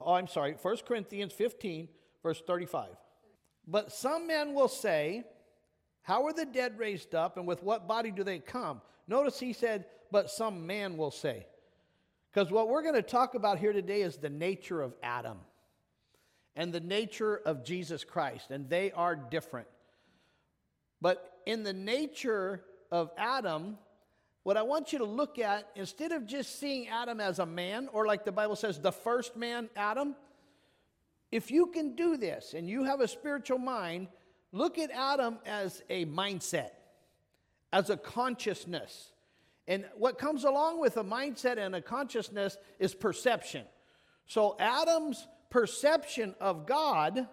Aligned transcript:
Oh, 0.00 0.14
I'm 0.14 0.28
sorry, 0.28 0.56
1 0.60 0.76
Corinthians 0.86 1.32
15, 1.32 1.88
verse 2.22 2.42
35. 2.46 2.88
But 3.66 3.92
some 3.92 4.26
men 4.26 4.54
will 4.54 4.68
say, 4.68 5.24
How 6.02 6.24
are 6.26 6.32
the 6.32 6.46
dead 6.46 6.78
raised 6.78 7.14
up, 7.14 7.36
and 7.36 7.46
with 7.46 7.62
what 7.62 7.86
body 7.86 8.10
do 8.10 8.24
they 8.24 8.38
come? 8.38 8.80
Notice 9.06 9.38
he 9.38 9.52
said, 9.52 9.84
But 10.10 10.30
some 10.30 10.66
man 10.66 10.96
will 10.96 11.10
say. 11.10 11.46
Because 12.32 12.50
what 12.50 12.68
we're 12.68 12.82
going 12.82 12.94
to 12.94 13.02
talk 13.02 13.34
about 13.34 13.58
here 13.58 13.72
today 13.72 14.02
is 14.02 14.16
the 14.16 14.30
nature 14.30 14.80
of 14.80 14.94
Adam 15.02 15.38
and 16.56 16.72
the 16.72 16.80
nature 16.80 17.36
of 17.36 17.64
Jesus 17.64 18.04
Christ, 18.04 18.50
and 18.50 18.68
they 18.68 18.92
are 18.92 19.16
different. 19.16 19.68
But 21.00 21.40
in 21.46 21.62
the 21.62 21.72
nature 21.72 22.64
of 22.90 23.10
Adam, 23.16 23.78
what 24.42 24.56
I 24.56 24.62
want 24.62 24.92
you 24.92 24.98
to 24.98 25.04
look 25.04 25.38
at, 25.38 25.68
instead 25.76 26.12
of 26.12 26.26
just 26.26 26.58
seeing 26.58 26.88
Adam 26.88 27.20
as 27.20 27.38
a 27.38 27.46
man, 27.46 27.88
or 27.92 28.06
like 28.06 28.24
the 28.24 28.32
Bible 28.32 28.56
says, 28.56 28.80
the 28.80 28.92
first 28.92 29.36
man, 29.36 29.68
Adam, 29.76 30.16
if 31.30 31.50
you 31.50 31.66
can 31.66 31.94
do 31.94 32.16
this 32.16 32.54
and 32.54 32.68
you 32.68 32.84
have 32.84 33.00
a 33.00 33.08
spiritual 33.08 33.58
mind, 33.58 34.08
look 34.52 34.78
at 34.78 34.90
Adam 34.90 35.38
as 35.46 35.82
a 35.90 36.06
mindset, 36.06 36.70
as 37.72 37.90
a 37.90 37.96
consciousness. 37.96 39.12
And 39.68 39.84
what 39.94 40.18
comes 40.18 40.44
along 40.44 40.80
with 40.80 40.96
a 40.96 41.04
mindset 41.04 41.58
and 41.58 41.76
a 41.76 41.82
consciousness 41.82 42.56
is 42.78 42.94
perception. 42.94 43.64
So 44.26 44.56
Adam's 44.58 45.28
perception 45.50 46.34
of 46.40 46.66
God 46.66 47.28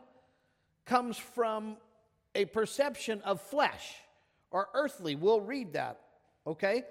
comes 0.85 1.17
from 1.17 1.77
a 2.35 2.45
perception 2.45 3.21
of 3.21 3.41
flesh 3.41 3.95
or 4.51 4.69
earthly. 4.73 5.15
We'll 5.15 5.41
read 5.41 5.73
that, 5.73 5.99
okay? 6.47 6.83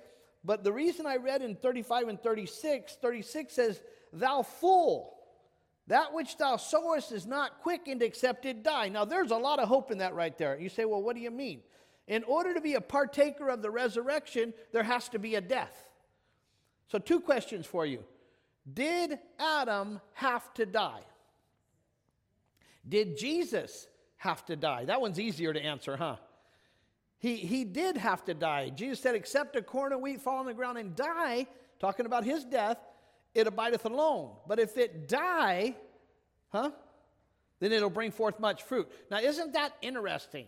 But 0.45 0.62
the 0.62 0.73
reason 0.73 1.06
I 1.06 1.16
read 1.16 1.42
in 1.42 1.56
35 1.56 2.09
and 2.09 2.20
36, 2.20 2.96
36 3.01 3.52
says, 3.52 3.82
Thou 4.12 4.42
fool, 4.42 5.15
that 5.88 6.12
which 6.12 6.37
thou 6.37 6.56
sowest 6.56 7.10
is 7.10 7.27
not 7.27 7.60
quickened 7.62 8.02
except 8.02 8.46
it 8.46 8.62
die. 8.62 8.88
Now, 8.88 9.04
there's 9.04 9.32
a 9.32 9.37
lot 9.37 9.59
of 9.59 9.68
hope 9.68 9.90
in 9.90 9.98
that 9.98 10.15
right 10.15 10.37
there. 10.38 10.59
You 10.59 10.68
say, 10.68 10.85
Well, 10.85 11.02
what 11.02 11.16
do 11.16 11.23
you 11.23 11.30
mean? 11.30 11.63
In 12.07 12.23
order 12.24 12.54
to 12.54 12.60
be 12.60 12.74
a 12.74 12.80
partaker 12.80 13.48
of 13.48 13.63
the 13.63 13.71
resurrection, 13.71 14.54
there 14.73 14.85
has 14.85 15.09
to 15.09 15.18
be 15.18 15.35
a 15.35 15.40
death. 15.40 15.88
So, 16.88 16.98
two 16.98 17.20
questions 17.20 17.66
for 17.66 17.85
you 17.85 18.04
Did 18.73 19.18
Adam 19.38 20.01
have 20.15 20.52
to 20.54 20.66
die? 20.66 21.02
Did 22.88 23.18
Jesus 23.18 23.88
have 24.18 24.45
to 24.46 24.54
die? 24.54 24.85
That 24.85 25.01
one's 25.01 25.18
easier 25.18 25.52
to 25.52 25.60
answer, 25.60 25.96
huh? 25.96 26.16
He, 27.19 27.37
he 27.37 27.65
did 27.65 27.97
have 27.97 28.25
to 28.27 28.35
die. 28.35 28.71
Jesus 28.71 29.01
said, 29.01 29.15
Except 29.15 29.57
a 29.57 29.63
corn 29.63 29.93
of 29.93 30.01
wheat 30.01 30.21
fall 30.21 30.39
on 30.39 30.47
the 30.47 30.55
ground 30.55 30.79
and 30.79 30.95
die, 30.95 31.47
talking 31.79 32.07
about 32.07 32.25
his 32.25 32.45
death, 32.45 32.79
it 33.35 33.47
abideth 33.47 33.85
alone. 33.85 34.33
But 34.47 34.59
if 34.59 34.77
it 34.77 35.09
die, 35.09 35.75
huh? 36.49 36.71
Then 37.59 37.73
it'll 37.73 37.91
bring 37.91 38.11
forth 38.11 38.39
much 38.39 38.63
fruit. 38.65 38.89
Now, 39.11 39.19
isn't 39.19 39.55
that 39.55 39.73
interesting? 39.81 40.47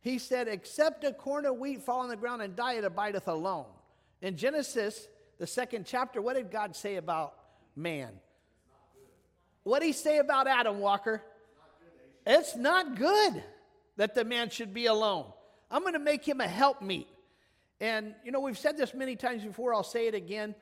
He 0.00 0.18
said, 0.18 0.48
Except 0.48 1.04
a 1.04 1.12
corn 1.12 1.44
of 1.44 1.56
wheat 1.56 1.82
fall 1.82 2.00
on 2.00 2.08
the 2.08 2.16
ground 2.16 2.40
and 2.40 2.56
die, 2.56 2.74
it 2.74 2.84
abideth 2.84 3.28
alone. 3.28 3.66
In 4.22 4.36
Genesis, 4.36 5.08
the 5.38 5.46
second 5.46 5.86
chapter, 5.86 6.22
what 6.22 6.36
did 6.36 6.50
God 6.50 6.74
say 6.76 6.96
about 6.96 7.34
man? 7.76 8.10
What 9.62 9.80
did 9.80 9.86
he 9.86 9.92
say 9.92 10.18
about 10.18 10.46
Adam, 10.46 10.80
Walker? 10.80 11.22
It's 12.26 12.56
not 12.56 12.96
good 12.96 13.42
that 13.96 14.14
the 14.14 14.24
man 14.24 14.50
should 14.50 14.72
be 14.72 14.86
alone. 14.86 15.26
I'm 15.70 15.82
going 15.82 15.94
to 15.94 15.98
make 15.98 16.26
him 16.26 16.40
a 16.40 16.48
helpmeet. 16.48 17.08
And, 17.80 18.14
you 18.24 18.32
know, 18.32 18.40
we've 18.40 18.58
said 18.58 18.76
this 18.76 18.92
many 18.94 19.16
times 19.16 19.44
before, 19.44 19.74
I'll 19.74 19.82
say 19.82 20.06
it 20.06 20.14
again. 20.14 20.54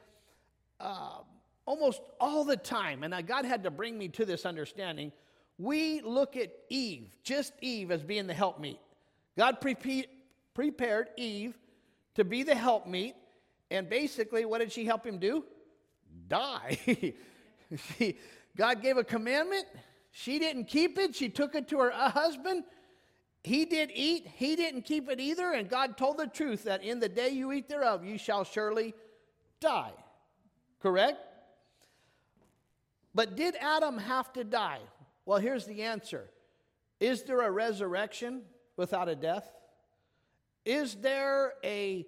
Uh, 0.78 1.18
almost 1.66 2.00
all 2.20 2.44
the 2.44 2.56
time, 2.56 3.02
and 3.02 3.26
God 3.26 3.44
had 3.44 3.64
to 3.64 3.70
bring 3.70 3.98
me 3.98 4.08
to 4.08 4.24
this 4.24 4.46
understanding, 4.46 5.12
we 5.58 6.00
look 6.00 6.36
at 6.36 6.50
Eve, 6.68 7.08
just 7.24 7.52
Eve, 7.60 7.90
as 7.90 8.02
being 8.02 8.26
the 8.26 8.34
helpmeet. 8.34 8.78
God 9.36 9.60
pre- 9.60 10.06
prepared 10.54 11.08
Eve 11.16 11.58
to 12.14 12.24
be 12.24 12.44
the 12.44 12.54
helpmeet, 12.54 13.14
and 13.70 13.88
basically, 13.88 14.44
what 14.44 14.58
did 14.58 14.72
she 14.72 14.84
help 14.84 15.04
him 15.04 15.18
do? 15.18 15.44
Die. 16.28 16.78
she, 17.98 18.16
God 18.56 18.80
gave 18.80 18.96
a 18.96 19.04
commandment, 19.04 19.66
she 20.10 20.38
didn't 20.38 20.64
keep 20.64 20.98
it. 20.98 21.14
She 21.14 21.28
took 21.28 21.54
it 21.54 21.68
to 21.68 21.78
her 21.78 21.90
husband. 21.90 22.64
He 23.44 23.64
did 23.64 23.90
eat. 23.94 24.26
He 24.26 24.56
didn't 24.56 24.82
keep 24.82 25.08
it 25.08 25.20
either. 25.20 25.52
And 25.52 25.68
God 25.68 25.96
told 25.96 26.18
the 26.18 26.26
truth 26.26 26.64
that 26.64 26.82
in 26.82 26.98
the 26.98 27.08
day 27.08 27.30
you 27.30 27.52
eat 27.52 27.68
thereof, 27.68 28.04
you 28.04 28.18
shall 28.18 28.44
surely 28.44 28.94
die. 29.60 29.92
Correct? 30.80 31.18
But 33.14 33.36
did 33.36 33.56
Adam 33.56 33.98
have 33.98 34.32
to 34.34 34.44
die? 34.44 34.80
Well, 35.24 35.38
here's 35.38 35.66
the 35.66 35.82
answer 35.82 36.28
Is 37.00 37.22
there 37.24 37.42
a 37.42 37.50
resurrection 37.50 38.42
without 38.76 39.08
a 39.08 39.16
death? 39.16 39.50
Is 40.64 40.96
there 40.96 41.54
a, 41.64 42.06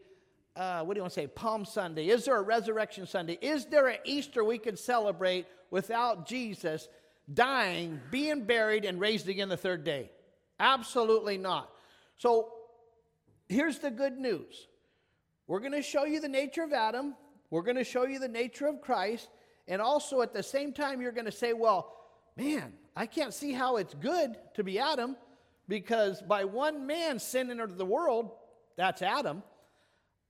uh, 0.54 0.82
what 0.82 0.94
do 0.94 0.98
you 0.98 1.02
want 1.02 1.14
to 1.14 1.20
say, 1.20 1.26
Palm 1.26 1.64
Sunday? 1.64 2.08
Is 2.08 2.26
there 2.26 2.36
a 2.36 2.42
Resurrection 2.42 3.06
Sunday? 3.06 3.38
Is 3.40 3.64
there 3.64 3.88
an 3.88 3.98
Easter 4.04 4.44
we 4.44 4.58
could 4.58 4.78
celebrate 4.78 5.46
without 5.70 6.26
Jesus 6.26 6.88
dying, 7.32 8.00
being 8.10 8.44
buried, 8.44 8.84
and 8.84 9.00
raised 9.00 9.28
again 9.28 9.48
the 9.48 9.56
third 9.56 9.82
day? 9.82 10.10
Absolutely 10.60 11.38
not. 11.38 11.70
So 12.18 12.52
here's 13.48 13.78
the 13.78 13.90
good 13.90 14.18
news 14.18 14.68
we're 15.48 15.58
going 15.60 15.72
to 15.72 15.82
show 15.82 16.04
you 16.04 16.20
the 16.20 16.28
nature 16.28 16.62
of 16.62 16.72
Adam, 16.72 17.16
we're 17.50 17.62
going 17.62 17.76
to 17.76 17.84
show 17.84 18.06
you 18.06 18.20
the 18.20 18.28
nature 18.28 18.68
of 18.68 18.80
Christ, 18.80 19.28
and 19.66 19.82
also 19.82 20.20
at 20.22 20.32
the 20.32 20.44
same 20.44 20.72
time, 20.72 21.00
you're 21.00 21.10
going 21.10 21.24
to 21.24 21.32
say, 21.32 21.54
well, 21.54 21.92
man, 22.36 22.74
I 22.94 23.06
can't 23.06 23.34
see 23.34 23.52
how 23.52 23.76
it's 23.76 23.94
good 23.94 24.36
to 24.54 24.62
be 24.62 24.78
Adam 24.78 25.16
because 25.66 26.22
by 26.22 26.44
one 26.44 26.86
man 26.86 27.18
sin 27.18 27.50
entered 27.50 27.76
the 27.78 27.84
world, 27.84 28.30
that's 28.76 29.02
Adam. 29.02 29.42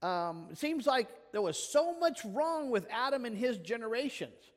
Um, 0.01 0.47
it 0.51 0.57
seems 0.57 0.87
like 0.87 1.07
there 1.31 1.41
was 1.41 1.57
so 1.57 1.99
much 1.99 2.25
wrong 2.25 2.71
with 2.71 2.87
Adam 2.89 3.25
and 3.25 3.37
his 3.37 3.57
generations. 3.57 4.50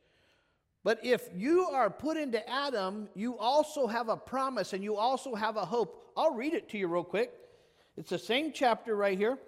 But 0.85 1.03
if 1.03 1.27
you 1.35 1.61
are 1.61 1.89
put 1.89 2.15
into 2.15 2.47
Adam, 2.47 3.09
you 3.15 3.39
also 3.39 3.87
have 3.87 4.07
a 4.07 4.15
promise 4.15 4.71
and 4.71 4.83
you 4.83 4.97
also 4.97 5.33
have 5.33 5.57
a 5.57 5.65
hope. 5.65 6.11
I'll 6.15 6.35
read 6.35 6.53
it 6.53 6.69
to 6.69 6.77
you 6.77 6.87
real 6.87 7.03
quick. 7.03 7.33
It's 7.97 8.11
the 8.11 8.19
same 8.19 8.51
chapter 8.53 8.95
right 8.95 9.17
here. 9.17 9.39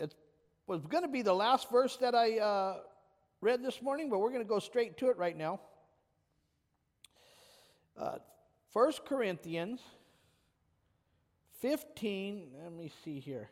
It 0.00 0.14
was 0.66 0.80
going 0.86 1.02
to 1.02 1.10
be 1.10 1.20
the 1.20 1.34
last 1.34 1.70
verse 1.70 1.98
that 1.98 2.14
I 2.14 2.38
uh, 2.38 2.76
read 3.42 3.62
this 3.62 3.82
morning, 3.82 4.08
but 4.08 4.20
we're 4.20 4.30
going 4.30 4.42
to 4.42 4.48
go 4.48 4.60
straight 4.60 4.96
to 4.96 5.10
it 5.10 5.18
right 5.18 5.36
now. 5.36 5.60
Uh, 7.94 8.16
1 8.72 8.92
Corinthians 9.06 9.82
15, 11.60 12.46
let 12.62 12.72
me 12.72 12.90
see 13.04 13.20
here. 13.20 13.50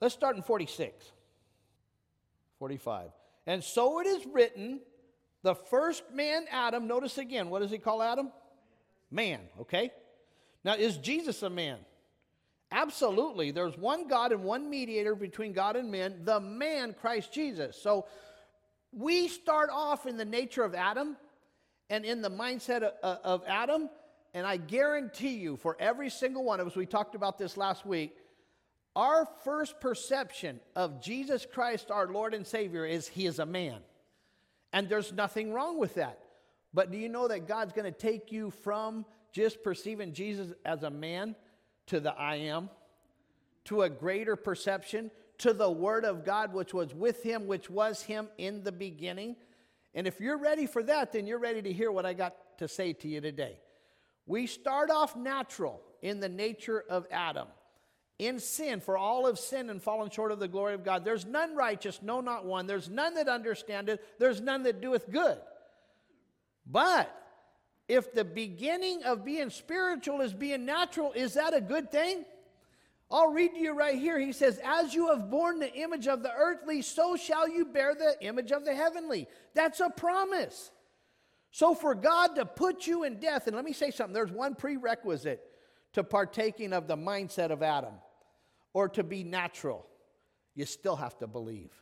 Let's 0.00 0.14
start 0.14 0.36
in 0.36 0.42
46, 0.42 1.04
45. 2.58 3.10
And 3.46 3.62
so 3.62 4.00
it 4.00 4.06
is 4.06 4.26
written, 4.26 4.80
the 5.42 5.54
first 5.54 6.02
man, 6.12 6.46
Adam, 6.50 6.86
notice 6.86 7.18
again, 7.18 7.50
what 7.50 7.62
does 7.62 7.70
he 7.70 7.78
call 7.78 8.02
Adam? 8.02 8.32
Man, 9.10 9.40
okay? 9.60 9.92
Now, 10.64 10.74
is 10.74 10.96
Jesus 10.96 11.42
a 11.42 11.50
man? 11.50 11.78
Absolutely. 12.72 13.52
There's 13.52 13.78
one 13.78 14.08
God 14.08 14.32
and 14.32 14.42
one 14.42 14.68
mediator 14.68 15.14
between 15.14 15.52
God 15.52 15.76
and 15.76 15.90
men, 15.90 16.22
the 16.24 16.40
man, 16.40 16.94
Christ 17.00 17.32
Jesus. 17.32 17.80
So 17.80 18.06
we 18.92 19.28
start 19.28 19.70
off 19.72 20.06
in 20.06 20.16
the 20.16 20.24
nature 20.24 20.64
of 20.64 20.74
Adam 20.74 21.16
and 21.88 22.04
in 22.04 22.22
the 22.22 22.30
mindset 22.30 22.82
of, 22.82 23.18
of 23.22 23.42
Adam. 23.46 23.88
And 24.34 24.44
I 24.44 24.56
guarantee 24.56 25.36
you, 25.36 25.56
for 25.56 25.76
every 25.78 26.10
single 26.10 26.42
one 26.42 26.58
of 26.58 26.66
us, 26.66 26.74
we 26.74 26.86
talked 26.86 27.14
about 27.14 27.38
this 27.38 27.56
last 27.56 27.86
week, 27.86 28.16
our 28.96 29.28
first 29.44 29.78
perception 29.78 30.58
of 30.74 31.02
Jesus 31.02 31.46
Christ, 31.46 31.90
our 31.90 32.08
Lord 32.08 32.32
and 32.32 32.46
Savior, 32.46 32.86
is 32.86 33.06
He 33.06 33.26
is 33.26 33.38
a 33.38 33.46
man. 33.46 33.80
And 34.72 34.88
there's 34.88 35.12
nothing 35.12 35.52
wrong 35.52 35.78
with 35.78 35.94
that. 35.94 36.18
But 36.72 36.90
do 36.90 36.96
you 36.96 37.10
know 37.10 37.28
that 37.28 37.46
God's 37.46 37.74
going 37.74 37.92
to 37.92 37.96
take 37.96 38.32
you 38.32 38.50
from 38.50 39.04
just 39.32 39.62
perceiving 39.62 40.14
Jesus 40.14 40.52
as 40.64 40.82
a 40.82 40.90
man 40.90 41.36
to 41.86 42.00
the 42.00 42.12
I 42.12 42.36
am, 42.36 42.70
to 43.66 43.82
a 43.82 43.90
greater 43.90 44.34
perception, 44.34 45.10
to 45.38 45.52
the 45.52 45.70
Word 45.70 46.06
of 46.06 46.24
God, 46.24 46.54
which 46.54 46.72
was 46.72 46.94
with 46.94 47.22
Him, 47.22 47.46
which 47.46 47.68
was 47.68 48.02
Him 48.02 48.28
in 48.38 48.64
the 48.64 48.72
beginning? 48.72 49.36
And 49.94 50.06
if 50.06 50.20
you're 50.20 50.38
ready 50.38 50.66
for 50.66 50.82
that, 50.82 51.12
then 51.12 51.26
you're 51.26 51.38
ready 51.38 51.60
to 51.60 51.72
hear 51.72 51.92
what 51.92 52.06
I 52.06 52.14
got 52.14 52.58
to 52.58 52.68
say 52.68 52.94
to 52.94 53.08
you 53.08 53.20
today. 53.20 53.58
We 54.26 54.46
start 54.46 54.90
off 54.90 55.16
natural 55.16 55.82
in 56.00 56.18
the 56.20 56.28
nature 56.30 56.82
of 56.88 57.06
Adam 57.10 57.48
in 58.18 58.38
sin, 58.38 58.80
for 58.80 58.96
all 58.96 59.26
have 59.26 59.38
sinned 59.38 59.70
and 59.70 59.82
fallen 59.82 60.10
short 60.10 60.32
of 60.32 60.38
the 60.38 60.48
glory 60.48 60.74
of 60.74 60.84
God. 60.84 61.04
There's 61.04 61.26
none 61.26 61.54
righteous, 61.54 62.00
no, 62.02 62.20
not 62.20 62.46
one. 62.46 62.66
There's 62.66 62.88
none 62.88 63.14
that 63.14 63.28
understandeth, 63.28 64.00
there's 64.18 64.40
none 64.40 64.62
that 64.62 64.80
doeth 64.80 65.10
good. 65.10 65.38
But 66.66 67.14
if 67.88 68.12
the 68.12 68.24
beginning 68.24 69.04
of 69.04 69.24
being 69.24 69.50
spiritual 69.50 70.20
is 70.22 70.32
being 70.32 70.64
natural, 70.64 71.12
is 71.12 71.34
that 71.34 71.54
a 71.54 71.60
good 71.60 71.92
thing? 71.92 72.24
I'll 73.10 73.32
read 73.32 73.52
to 73.54 73.60
you 73.60 73.72
right 73.72 73.96
here. 73.96 74.18
He 74.18 74.32
says, 74.32 74.58
As 74.64 74.92
you 74.92 75.08
have 75.10 75.30
borne 75.30 75.60
the 75.60 75.72
image 75.72 76.08
of 76.08 76.22
the 76.22 76.32
earthly, 76.32 76.82
so 76.82 77.16
shall 77.16 77.48
you 77.48 77.66
bear 77.66 77.94
the 77.94 78.16
image 78.20 78.50
of 78.50 78.64
the 78.64 78.74
heavenly. 78.74 79.28
That's 79.54 79.78
a 79.78 79.90
promise. 79.90 80.72
So, 81.52 81.74
for 81.74 81.94
God 81.94 82.34
to 82.34 82.44
put 82.44 82.86
you 82.86 83.04
in 83.04 83.20
death, 83.20 83.46
and 83.46 83.54
let 83.54 83.64
me 83.64 83.72
say 83.72 83.90
something 83.90 84.12
there's 84.12 84.32
one 84.32 84.56
prerequisite 84.56 85.40
to 85.92 86.02
partaking 86.02 86.72
of 86.72 86.88
the 86.88 86.96
mindset 86.96 87.50
of 87.50 87.62
Adam 87.62 87.94
or 88.76 88.90
to 88.90 89.02
be 89.02 89.24
natural. 89.24 89.86
You 90.54 90.66
still 90.66 90.96
have 90.96 91.16
to 91.20 91.26
believe. 91.26 91.72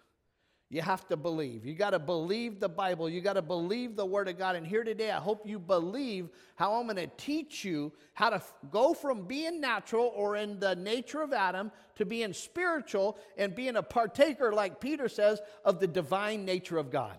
You 0.70 0.80
have 0.80 1.08
to 1.08 1.16
believe. 1.16 1.66
You 1.66 1.74
got 1.74 1.90
to 1.90 1.98
believe 1.98 2.60
the 2.60 2.68
Bible. 2.68 3.10
You 3.10 3.20
got 3.20 3.32
to 3.32 3.42
believe 3.42 3.96
the 3.96 4.06
Word 4.06 4.28
of 4.28 4.38
God. 4.38 4.54
And 4.54 4.64
here 4.64 4.84
today, 4.84 5.10
I 5.10 5.18
hope 5.18 5.44
you 5.44 5.58
believe 5.58 6.28
how 6.54 6.74
I'm 6.74 6.84
going 6.84 6.94
to 6.94 7.08
teach 7.16 7.64
you 7.64 7.92
how 8.12 8.30
to 8.30 8.36
f- 8.36 8.54
go 8.70 8.94
from 8.94 9.26
being 9.26 9.60
natural 9.60 10.12
or 10.14 10.36
in 10.36 10.60
the 10.60 10.76
nature 10.76 11.20
of 11.20 11.32
Adam 11.32 11.72
to 11.96 12.06
being 12.06 12.32
spiritual 12.32 13.18
and 13.36 13.56
being 13.56 13.74
a 13.74 13.82
partaker, 13.82 14.52
like 14.52 14.80
Peter 14.80 15.08
says, 15.08 15.40
of 15.64 15.80
the 15.80 15.88
divine 15.88 16.44
nature 16.44 16.78
of 16.78 16.92
God. 16.92 17.18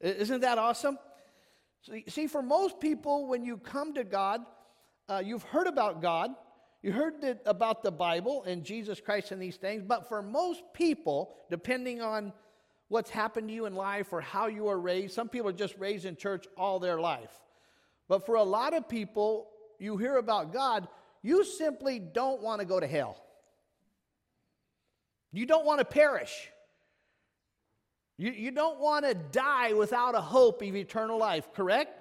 Isn't 0.00 0.42
that 0.42 0.58
awesome? 0.58 1.00
See, 2.06 2.28
for 2.28 2.42
most 2.42 2.78
people, 2.78 3.26
when 3.26 3.44
you 3.44 3.56
come 3.56 3.94
to 3.94 4.04
God, 4.04 4.42
uh, 5.08 5.20
you've 5.24 5.42
heard 5.42 5.66
about 5.66 6.00
God, 6.00 6.30
you 6.84 6.92
heard 6.92 7.14
about 7.46 7.82
the 7.82 7.90
Bible 7.90 8.44
and 8.44 8.62
Jesus 8.62 9.00
Christ 9.00 9.32
and 9.32 9.40
these 9.40 9.56
things, 9.56 9.82
but 9.82 10.06
for 10.06 10.20
most 10.20 10.62
people, 10.74 11.34
depending 11.48 12.02
on 12.02 12.30
what's 12.88 13.08
happened 13.08 13.48
to 13.48 13.54
you 13.54 13.64
in 13.64 13.74
life 13.74 14.12
or 14.12 14.20
how 14.20 14.48
you 14.48 14.68
are 14.68 14.78
raised, 14.78 15.14
some 15.14 15.30
people 15.30 15.48
are 15.48 15.54
just 15.54 15.78
raised 15.78 16.04
in 16.04 16.14
church 16.14 16.44
all 16.58 16.78
their 16.78 17.00
life. 17.00 17.30
But 18.06 18.26
for 18.26 18.34
a 18.34 18.42
lot 18.42 18.74
of 18.74 18.86
people, 18.86 19.48
you 19.78 19.96
hear 19.96 20.18
about 20.18 20.52
God, 20.52 20.86
you 21.22 21.42
simply 21.42 21.98
don't 21.98 22.42
want 22.42 22.60
to 22.60 22.66
go 22.66 22.78
to 22.78 22.86
hell. 22.86 23.16
You 25.32 25.46
don't 25.46 25.64
want 25.64 25.78
to 25.78 25.86
perish. 25.86 26.50
You, 28.18 28.30
you 28.30 28.50
don't 28.50 28.78
want 28.78 29.06
to 29.06 29.14
die 29.14 29.72
without 29.72 30.14
a 30.14 30.20
hope 30.20 30.60
of 30.60 30.76
eternal 30.76 31.18
life, 31.18 31.48
correct? 31.54 31.98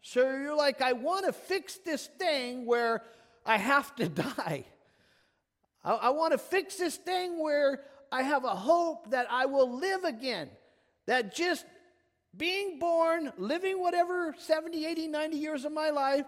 So 0.00 0.22
you're 0.22 0.56
like, 0.56 0.80
I 0.80 0.94
want 0.94 1.26
to 1.26 1.34
fix 1.34 1.76
this 1.84 2.06
thing 2.18 2.64
where 2.64 3.02
I 3.44 3.58
have 3.58 3.94
to 3.96 4.08
die. 4.08 4.64
I, 5.84 5.92
I 5.92 6.08
want 6.10 6.32
to 6.32 6.38
fix 6.38 6.76
this 6.76 6.96
thing 6.96 7.42
where 7.42 7.82
I 8.10 8.22
have 8.22 8.44
a 8.44 8.54
hope 8.54 9.10
that 9.10 9.26
I 9.30 9.46
will 9.46 9.78
live 9.78 10.04
again. 10.04 10.50
That 11.06 11.34
just 11.34 11.64
being 12.36 12.78
born, 12.78 13.32
living 13.36 13.80
whatever 13.80 14.34
70, 14.38 14.86
80, 14.86 15.08
90 15.08 15.36
years 15.36 15.64
of 15.64 15.72
my 15.72 15.90
life, 15.90 16.26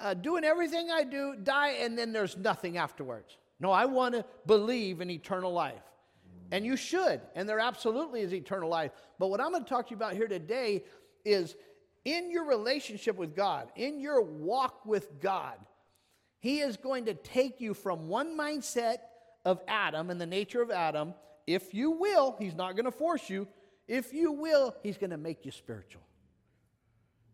uh, 0.00 0.14
doing 0.14 0.44
everything 0.44 0.90
I 0.90 1.04
do, 1.04 1.34
die, 1.42 1.70
and 1.80 1.98
then 1.98 2.12
there's 2.12 2.36
nothing 2.36 2.78
afterwards. 2.78 3.36
No, 3.60 3.70
I 3.70 3.86
want 3.86 4.14
to 4.14 4.24
believe 4.46 5.00
in 5.00 5.10
eternal 5.10 5.52
life. 5.52 5.82
And 6.50 6.64
you 6.64 6.76
should, 6.76 7.20
and 7.34 7.46
there 7.48 7.60
absolutely 7.60 8.20
is 8.20 8.32
eternal 8.32 8.70
life. 8.70 8.92
But 9.18 9.28
what 9.28 9.40
I'm 9.40 9.50
going 9.50 9.64
to 9.64 9.68
talk 9.68 9.88
to 9.88 9.90
you 9.90 9.96
about 9.96 10.14
here 10.14 10.28
today 10.28 10.84
is 11.24 11.56
in 12.04 12.30
your 12.30 12.46
relationship 12.46 13.16
with 13.16 13.36
God, 13.36 13.70
in 13.76 14.00
your 14.00 14.22
walk 14.22 14.86
with 14.86 15.20
God, 15.20 15.56
He 16.40 16.60
is 16.60 16.76
going 16.76 17.06
to 17.06 17.14
take 17.14 17.60
you 17.60 17.74
from 17.74 18.08
one 18.08 18.36
mindset 18.38 18.98
of 19.44 19.60
Adam 19.66 20.10
and 20.10 20.20
the 20.20 20.26
nature 20.26 20.62
of 20.62 20.70
Adam. 20.70 21.14
If 21.46 21.74
you 21.74 21.90
will, 21.90 22.36
He's 22.38 22.54
not 22.54 22.72
going 22.72 22.84
to 22.84 22.92
force 22.92 23.28
you. 23.28 23.48
If 23.86 24.12
you 24.12 24.32
will, 24.32 24.74
He's 24.82 24.98
going 24.98 25.10
to 25.10 25.16
make 25.16 25.44
you 25.44 25.50
spiritual. 25.50 26.02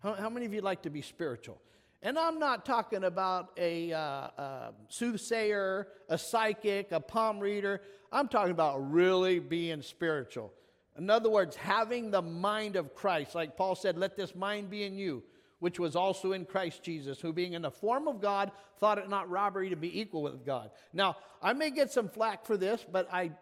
How, 0.03 0.15
how 0.15 0.31
many 0.31 0.47
of 0.47 0.55
you 0.55 0.61
like 0.61 0.83
to 0.83 0.91
be 0.91 1.03
spiritual? 1.03 1.61
And 2.03 2.19
I'm 2.19 2.39
not 2.39 2.67
talking 2.67 3.05
about 3.05 3.53
a, 3.57 3.91
uh, 3.93 3.99
a, 3.99 4.73
soothsayer, 4.89 5.89
a 6.11 6.19
psychic, 6.19 6.93
a 6.93 7.01
palm 7.01 7.41
reader. 7.41 7.81
I'm 8.13 8.29
talking 8.29 8.53
about 8.53 8.93
really 8.93 9.39
being 9.39 9.81
spiritual. 9.81 10.53
In 10.99 11.09
other 11.09 11.31
words, 11.31 11.57
having 11.57 12.11
the 12.11 12.21
mind 12.21 12.77
of 12.77 12.95
Christ. 12.95 13.35
Like 13.35 13.57
Paul 13.57 13.75
said, 13.75 13.97
let 13.97 14.17
this 14.17 14.35
mind 14.35 14.69
be 14.69 14.85
in 14.85 14.97
you, 14.97 15.23
which 15.59 15.79
was 15.79 15.97
also 15.97 16.33
in 16.33 16.45
Christ 16.45 16.83
Jesus, 16.83 17.21
who 17.21 17.33
being 17.33 17.55
in 17.55 17.63
the 17.63 17.71
form 17.71 18.09
of 18.09 18.21
God, 18.21 18.51
thought 18.79 18.99
it 18.99 19.09
not 19.09 19.31
robbery 19.31 19.71
to 19.71 19.77
be 19.77 20.01
equal 20.01 20.23
with 20.23 20.45
God. 20.45 20.71
Now, 20.93 21.17
I 21.43 21.53
may 21.53 21.71
get 21.71 21.91
some 21.91 22.09
flack 22.09 22.45
for 22.45 22.57
this, 22.57 22.85
but 22.91 23.09
I, 23.13 23.33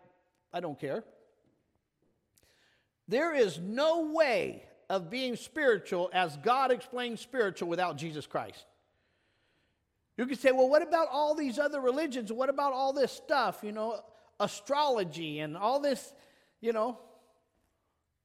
I 0.52 0.60
don't 0.60 0.78
care. 0.78 1.04
There 3.08 3.34
is 3.34 3.58
no 3.58 4.12
way 4.12 4.64
of 4.88 5.10
being 5.10 5.36
spiritual 5.36 6.10
as 6.12 6.36
God 6.38 6.70
explains 6.70 7.20
spiritual 7.20 7.68
without 7.68 7.96
Jesus 7.96 8.26
Christ. 8.26 8.64
You 10.16 10.26
can 10.26 10.36
say, 10.36 10.52
well, 10.52 10.68
what 10.68 10.82
about 10.82 11.08
all 11.10 11.34
these 11.34 11.58
other 11.58 11.80
religions? 11.80 12.30
What 12.30 12.50
about 12.50 12.72
all 12.72 12.92
this 12.92 13.10
stuff, 13.10 13.60
you 13.62 13.72
know, 13.72 14.00
astrology 14.38 15.40
and 15.40 15.56
all 15.56 15.80
this, 15.80 16.12
you 16.60 16.72
know, 16.72 16.98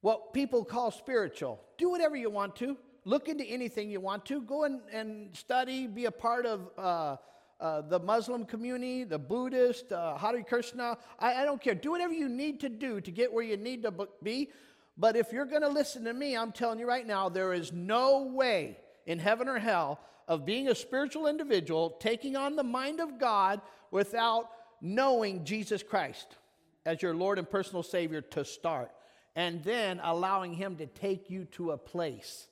what 0.02 0.32
people 0.32 0.64
call 0.64 0.90
spiritual? 0.90 1.60
Do 1.78 1.88
whatever 1.88 2.16
you 2.16 2.30
want 2.30 2.56
to. 2.56 2.76
Look 3.08 3.30
into 3.30 3.42
anything 3.42 3.88
you 3.90 4.00
want 4.00 4.26
to. 4.26 4.42
Go 4.42 4.64
and, 4.64 4.82
and 4.92 5.34
study, 5.34 5.86
be 5.86 6.04
a 6.04 6.10
part 6.10 6.44
of 6.44 6.68
uh, 6.76 7.16
uh, 7.58 7.80
the 7.80 7.98
Muslim 7.98 8.44
community, 8.44 9.04
the 9.04 9.18
Buddhist, 9.18 9.92
uh, 9.92 10.18
Hare 10.18 10.42
Krishna. 10.42 10.98
I, 11.18 11.36
I 11.36 11.44
don't 11.46 11.58
care. 11.58 11.74
Do 11.74 11.92
whatever 11.92 12.12
you 12.12 12.28
need 12.28 12.60
to 12.60 12.68
do 12.68 13.00
to 13.00 13.10
get 13.10 13.32
where 13.32 13.42
you 13.42 13.56
need 13.56 13.82
to 13.84 14.08
be. 14.22 14.50
But 14.98 15.16
if 15.16 15.32
you're 15.32 15.46
going 15.46 15.62
to 15.62 15.70
listen 15.70 16.04
to 16.04 16.12
me, 16.12 16.36
I'm 16.36 16.52
telling 16.52 16.78
you 16.78 16.86
right 16.86 17.06
now, 17.06 17.30
there 17.30 17.54
is 17.54 17.72
no 17.72 18.24
way 18.24 18.76
in 19.06 19.18
heaven 19.18 19.48
or 19.48 19.58
hell 19.58 20.00
of 20.28 20.44
being 20.44 20.68
a 20.68 20.74
spiritual 20.74 21.28
individual, 21.28 21.96
taking 22.00 22.36
on 22.36 22.56
the 22.56 22.62
mind 22.62 23.00
of 23.00 23.18
God 23.18 23.62
without 23.90 24.50
knowing 24.82 25.46
Jesus 25.46 25.82
Christ 25.82 26.36
as 26.84 27.00
your 27.00 27.14
Lord 27.14 27.38
and 27.38 27.48
personal 27.48 27.82
Savior 27.82 28.20
to 28.20 28.44
start, 28.44 28.90
and 29.34 29.64
then 29.64 29.98
allowing 30.02 30.52
Him 30.52 30.76
to 30.76 30.84
take 30.84 31.30
you 31.30 31.46
to 31.52 31.70
a 31.70 31.78
place 31.78 32.48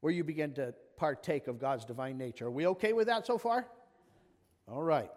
where 0.00 0.12
you 0.12 0.24
begin 0.24 0.52
to 0.54 0.74
partake 0.96 1.46
of 1.48 1.58
God's 1.58 1.84
divine 1.84 2.18
nature. 2.18 2.46
Are 2.46 2.50
we 2.50 2.66
okay 2.68 2.92
with 2.92 3.06
that 3.06 3.26
so 3.26 3.38
far? 3.38 3.66
All 4.68 4.82
right. 4.82 5.10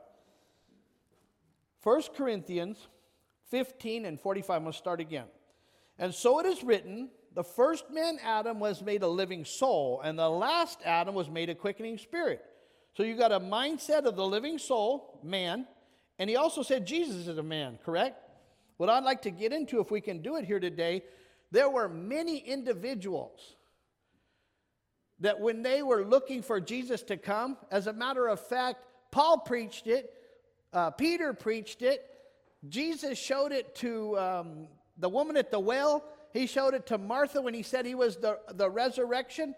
1 1.84 2.02
Corinthians 2.16 2.88
15 3.50 4.06
and 4.06 4.20
45. 4.20 4.66
I'm 4.66 4.74
start 4.74 5.00
again. 5.00 5.26
And 6.00 6.14
so 6.14 6.40
it 6.40 6.46
is 6.46 6.64
written 6.64 7.10
the 7.36 7.44
first 7.44 7.90
man, 7.90 8.20
Adam, 8.24 8.60
was 8.60 8.82
made 8.82 9.02
a 9.02 9.08
living 9.08 9.44
soul, 9.44 10.02
and 10.04 10.18
the 10.18 10.30
last 10.30 10.80
Adam 10.86 11.16
was 11.16 11.30
made 11.30 11.50
a 11.50 11.56
quickening 11.56 11.98
spirit. 11.98 12.44
So 12.96 13.04
you 13.04 13.16
got 13.16 13.32
a 13.32 13.40
mindset 13.40 14.06
of 14.06 14.16
the 14.16 14.26
living 14.26 14.60
soul, 14.60 15.20
man, 15.24 15.66
and 16.20 16.30
he 16.30 16.36
also 16.36 16.62
said 16.62 16.86
Jesus 16.86 17.28
is 17.28 17.38
a 17.40 17.44
man, 17.44 17.80
correct? 17.84 18.20
What 18.78 18.90
I'd 18.90 19.04
like 19.04 19.24
to 19.24 19.32
get 19.32 19.52
into, 19.52 19.80
if 19.80 19.90
we 19.90 20.00
can 20.00 20.22
do 20.22 20.36
it 20.36 20.46
here 20.46 20.60
today, 20.60 21.04
there 21.52 21.70
were 21.70 21.90
many 21.90 22.38
individuals 22.38 23.56
that 25.24 25.40
when 25.40 25.64
they 25.64 25.82
were 25.82 26.04
looking 26.04 26.42
for 26.42 26.60
Jesus 26.60 27.02
to 27.04 27.16
come, 27.16 27.56
as 27.72 27.88
a 27.88 27.94
matter 27.94 28.28
of 28.28 28.42
fact, 28.42 28.84
Paul 29.10 29.40
preached 29.40 29.88
it, 29.88 30.14
uh, 30.74 30.92
Peter 30.92 31.34
preached 31.34 31.82
it, 31.82 32.06
Jesus 32.68 33.18
showed 33.18 33.54
it 33.54 33.74
to 33.76 34.20
um, 34.20 34.68
the 34.98 35.08
woman 35.08 35.38
at 35.38 35.50
the 35.50 35.62
well, 35.62 36.04
he 36.34 36.46
showed 36.46 36.74
it 36.74 36.88
to 36.88 36.98
Martha 36.98 37.42
when 37.42 37.54
he 37.54 37.64
said 37.64 37.86
he 37.86 37.96
was 37.96 38.18
the, 38.18 38.38
the 38.54 38.70
resurrection. 38.70 39.56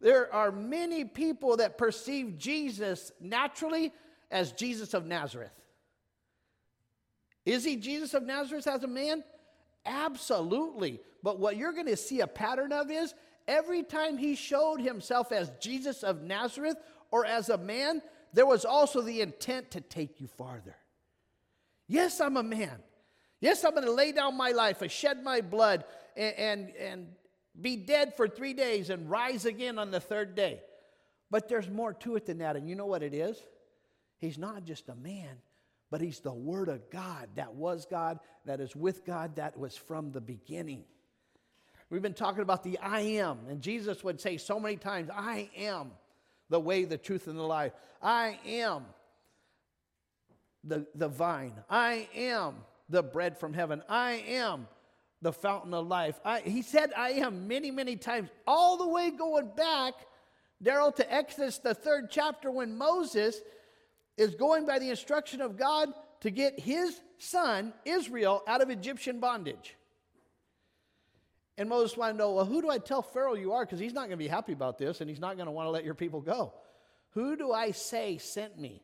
There 0.00 0.32
are 0.34 0.50
many 0.50 1.04
people 1.04 1.58
that 1.58 1.78
perceive 1.78 2.36
Jesus 2.36 3.12
naturally 3.20 3.92
as 4.32 4.50
Jesus 4.52 4.92
of 4.92 5.06
Nazareth. 5.06 5.52
Is 7.44 7.64
he 7.64 7.76
Jesus 7.76 8.12
of 8.12 8.24
Nazareth 8.24 8.66
as 8.66 8.82
a 8.82 8.88
man? 8.88 9.22
Absolutely. 9.84 10.98
But 11.22 11.38
what 11.38 11.56
you're 11.56 11.72
going 11.72 11.86
to 11.86 11.96
see 11.96 12.22
a 12.22 12.26
pattern 12.26 12.72
of 12.72 12.90
is 12.90 13.14
every 13.48 13.82
time 13.82 14.18
he 14.18 14.34
showed 14.34 14.80
himself 14.80 15.32
as 15.32 15.50
Jesus 15.60 16.02
of 16.02 16.22
Nazareth 16.22 16.76
or 17.10 17.24
as 17.24 17.48
a 17.48 17.58
man, 17.58 18.02
there 18.32 18.46
was 18.46 18.64
also 18.64 19.00
the 19.00 19.20
intent 19.20 19.70
to 19.72 19.80
take 19.80 20.20
you 20.20 20.26
farther. 20.26 20.76
Yes, 21.88 22.20
I'm 22.20 22.36
a 22.36 22.42
man. 22.42 22.82
Yes, 23.40 23.64
I'm 23.64 23.72
going 23.72 23.84
to 23.84 23.92
lay 23.92 24.12
down 24.12 24.36
my 24.36 24.50
life 24.50 24.82
and 24.82 24.90
shed 24.90 25.22
my 25.22 25.40
blood 25.40 25.84
and, 26.16 26.34
and, 26.36 26.76
and 26.76 27.06
be 27.60 27.76
dead 27.76 28.16
for 28.16 28.28
three 28.28 28.54
days 28.54 28.90
and 28.90 29.10
rise 29.10 29.44
again 29.44 29.78
on 29.78 29.90
the 29.90 30.00
third 30.00 30.34
day. 30.34 30.60
But 31.30 31.48
there's 31.48 31.68
more 31.68 31.92
to 31.94 32.16
it 32.16 32.26
than 32.26 32.38
that. 32.38 32.56
And 32.56 32.68
you 32.68 32.74
know 32.74 32.86
what 32.86 33.02
it 33.02 33.14
is? 33.14 33.40
He's 34.18 34.38
not 34.38 34.64
just 34.64 34.88
a 34.88 34.94
man, 34.94 35.36
but 35.90 36.00
he's 36.00 36.20
the 36.20 36.32
Word 36.32 36.68
of 36.68 36.90
God 36.90 37.28
that 37.34 37.54
was 37.54 37.86
God, 37.86 38.18
that 38.46 38.60
is 38.60 38.74
with 38.74 39.04
God, 39.04 39.36
that 39.36 39.58
was 39.58 39.76
from 39.76 40.12
the 40.12 40.20
beginning. 40.20 40.84
We've 41.88 42.02
been 42.02 42.14
talking 42.14 42.42
about 42.42 42.64
the 42.64 42.78
I 42.78 43.00
am, 43.00 43.38
and 43.48 43.60
Jesus 43.60 44.02
would 44.02 44.20
say 44.20 44.38
so 44.38 44.58
many 44.58 44.76
times, 44.76 45.08
I 45.12 45.50
am 45.56 45.92
the 46.50 46.58
way, 46.58 46.84
the 46.84 46.98
truth, 46.98 47.28
and 47.28 47.38
the 47.38 47.42
life. 47.42 47.72
I 48.02 48.38
am 48.46 48.84
the, 50.64 50.86
the 50.94 51.08
vine. 51.08 51.54
I 51.70 52.08
am 52.14 52.56
the 52.88 53.02
bread 53.02 53.38
from 53.38 53.52
heaven. 53.52 53.82
I 53.88 54.24
am 54.28 54.66
the 55.22 55.32
fountain 55.32 55.74
of 55.74 55.86
life. 55.86 56.18
I, 56.24 56.40
he 56.40 56.62
said, 56.62 56.92
I 56.96 57.10
am 57.10 57.46
many, 57.46 57.70
many 57.70 57.96
times, 57.96 58.30
all 58.46 58.76
the 58.76 58.88
way 58.88 59.10
going 59.10 59.50
back, 59.56 59.94
Daryl, 60.62 60.94
to 60.96 61.12
Exodus, 61.12 61.58
the 61.58 61.74
third 61.74 62.10
chapter, 62.10 62.50
when 62.50 62.76
Moses 62.76 63.40
is 64.16 64.34
going 64.34 64.66
by 64.66 64.78
the 64.78 64.90
instruction 64.90 65.40
of 65.40 65.56
God 65.56 65.90
to 66.20 66.30
get 66.30 66.58
his 66.58 67.00
son, 67.18 67.72
Israel, 67.84 68.42
out 68.46 68.60
of 68.60 68.70
Egyptian 68.70 69.20
bondage. 69.20 69.76
And 71.58 71.68
Moses 71.68 71.96
wanted 71.96 72.14
to 72.14 72.18
know, 72.18 72.32
well, 72.32 72.44
who 72.44 72.60
do 72.60 72.70
I 72.70 72.78
tell 72.78 73.02
Pharaoh 73.02 73.34
you 73.34 73.52
are? 73.52 73.64
Because 73.64 73.80
he's 73.80 73.94
not 73.94 74.02
going 74.02 74.10
to 74.10 74.16
be 74.16 74.28
happy 74.28 74.52
about 74.52 74.76
this 74.78 75.00
and 75.00 75.08
he's 75.08 75.20
not 75.20 75.36
going 75.36 75.46
to 75.46 75.52
want 75.52 75.66
to 75.66 75.70
let 75.70 75.84
your 75.84 75.94
people 75.94 76.20
go. 76.20 76.52
Who 77.10 77.36
do 77.36 77.52
I 77.52 77.70
say 77.70 78.18
sent 78.18 78.58
me? 78.58 78.82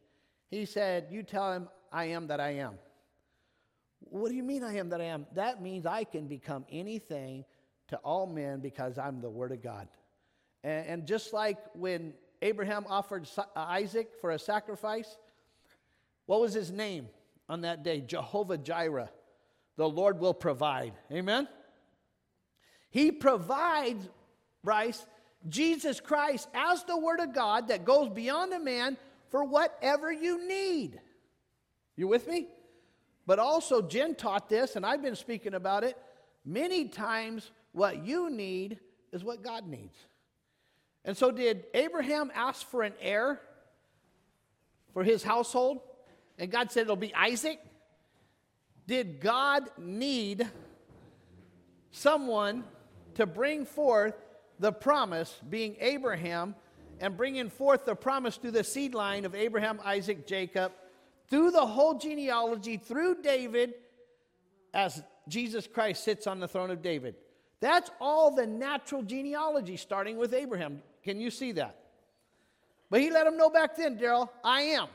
He 0.50 0.64
said, 0.64 1.08
You 1.10 1.22
tell 1.22 1.52
him 1.52 1.68
I 1.92 2.06
am 2.06 2.28
that 2.28 2.40
I 2.40 2.56
am. 2.56 2.78
What 4.00 4.30
do 4.30 4.34
you 4.34 4.42
mean 4.42 4.64
I 4.64 4.76
am 4.76 4.88
that 4.90 5.00
I 5.00 5.04
am? 5.04 5.26
That 5.34 5.62
means 5.62 5.86
I 5.86 6.04
can 6.04 6.28
become 6.28 6.64
anything 6.70 7.44
to 7.88 7.96
all 7.98 8.26
men 8.26 8.60
because 8.60 8.98
I'm 8.98 9.20
the 9.20 9.30
Word 9.30 9.52
of 9.52 9.62
God. 9.62 9.88
And, 10.64 10.86
and 10.86 11.06
just 11.06 11.32
like 11.32 11.58
when 11.74 12.14
Abraham 12.40 12.86
offered 12.88 13.28
uh, 13.36 13.44
Isaac 13.54 14.10
for 14.20 14.30
a 14.30 14.38
sacrifice, 14.38 15.16
what 16.26 16.40
was 16.40 16.54
his 16.54 16.70
name 16.70 17.08
on 17.48 17.60
that 17.62 17.82
day? 17.82 18.00
Jehovah 18.00 18.58
Jireh. 18.58 19.10
The 19.76 19.88
Lord 19.88 20.20
will 20.20 20.34
provide. 20.34 20.94
Amen? 21.10 21.48
He 22.92 23.10
provides, 23.10 24.06
Bryce, 24.62 25.04
Jesus 25.48 25.98
Christ 25.98 26.46
as 26.54 26.84
the 26.84 26.96
Word 26.96 27.20
of 27.20 27.34
God 27.34 27.68
that 27.68 27.86
goes 27.86 28.10
beyond 28.10 28.52
a 28.52 28.60
man 28.60 28.98
for 29.30 29.44
whatever 29.44 30.12
you 30.12 30.46
need. 30.46 31.00
You 31.96 32.06
with 32.06 32.28
me? 32.28 32.48
But 33.26 33.38
also, 33.38 33.80
Jen 33.80 34.14
taught 34.14 34.50
this, 34.50 34.76
and 34.76 34.84
I've 34.84 35.00
been 35.00 35.16
speaking 35.16 35.54
about 35.54 35.84
it. 35.84 35.96
Many 36.44 36.88
times, 36.88 37.50
what 37.72 38.04
you 38.04 38.28
need 38.28 38.78
is 39.10 39.24
what 39.24 39.42
God 39.42 39.66
needs. 39.66 39.96
And 41.04 41.16
so, 41.16 41.30
did 41.30 41.64
Abraham 41.72 42.30
ask 42.34 42.68
for 42.68 42.82
an 42.82 42.92
heir 43.00 43.40
for 44.92 45.02
his 45.02 45.22
household? 45.22 45.80
And 46.38 46.50
God 46.50 46.70
said 46.70 46.82
it'll 46.82 46.96
be 46.96 47.14
Isaac? 47.14 47.58
Did 48.86 49.20
God 49.20 49.70
need 49.78 50.46
someone 51.90 52.64
to 53.14 53.26
bring 53.26 53.64
forth 53.64 54.14
the 54.58 54.72
promise, 54.72 55.40
being 55.48 55.76
Abraham, 55.80 56.54
and 57.00 57.16
bringing 57.16 57.50
forth 57.50 57.84
the 57.84 57.94
promise 57.94 58.36
through 58.36 58.52
the 58.52 58.64
seed 58.64 58.94
line 58.94 59.24
of 59.24 59.34
Abraham, 59.34 59.80
Isaac, 59.84 60.26
Jacob, 60.26 60.72
through 61.28 61.50
the 61.50 61.66
whole 61.66 61.98
genealogy, 61.98 62.76
through 62.76 63.22
David, 63.22 63.74
as 64.72 65.02
Jesus 65.28 65.66
Christ 65.66 66.04
sits 66.04 66.26
on 66.26 66.40
the 66.40 66.48
throne 66.48 66.70
of 66.70 66.82
David. 66.82 67.16
That's 67.60 67.90
all 68.00 68.34
the 68.34 68.46
natural 68.46 69.02
genealogy, 69.02 69.76
starting 69.76 70.16
with 70.16 70.34
Abraham. 70.34 70.82
Can 71.02 71.20
you 71.20 71.30
see 71.30 71.52
that? 71.52 71.76
But 72.90 73.00
he 73.00 73.10
let 73.10 73.26
him 73.26 73.36
know 73.36 73.50
back 73.50 73.76
then, 73.76 73.98
Daryl, 73.98 74.28
I 74.44 74.62
am. 74.62 74.88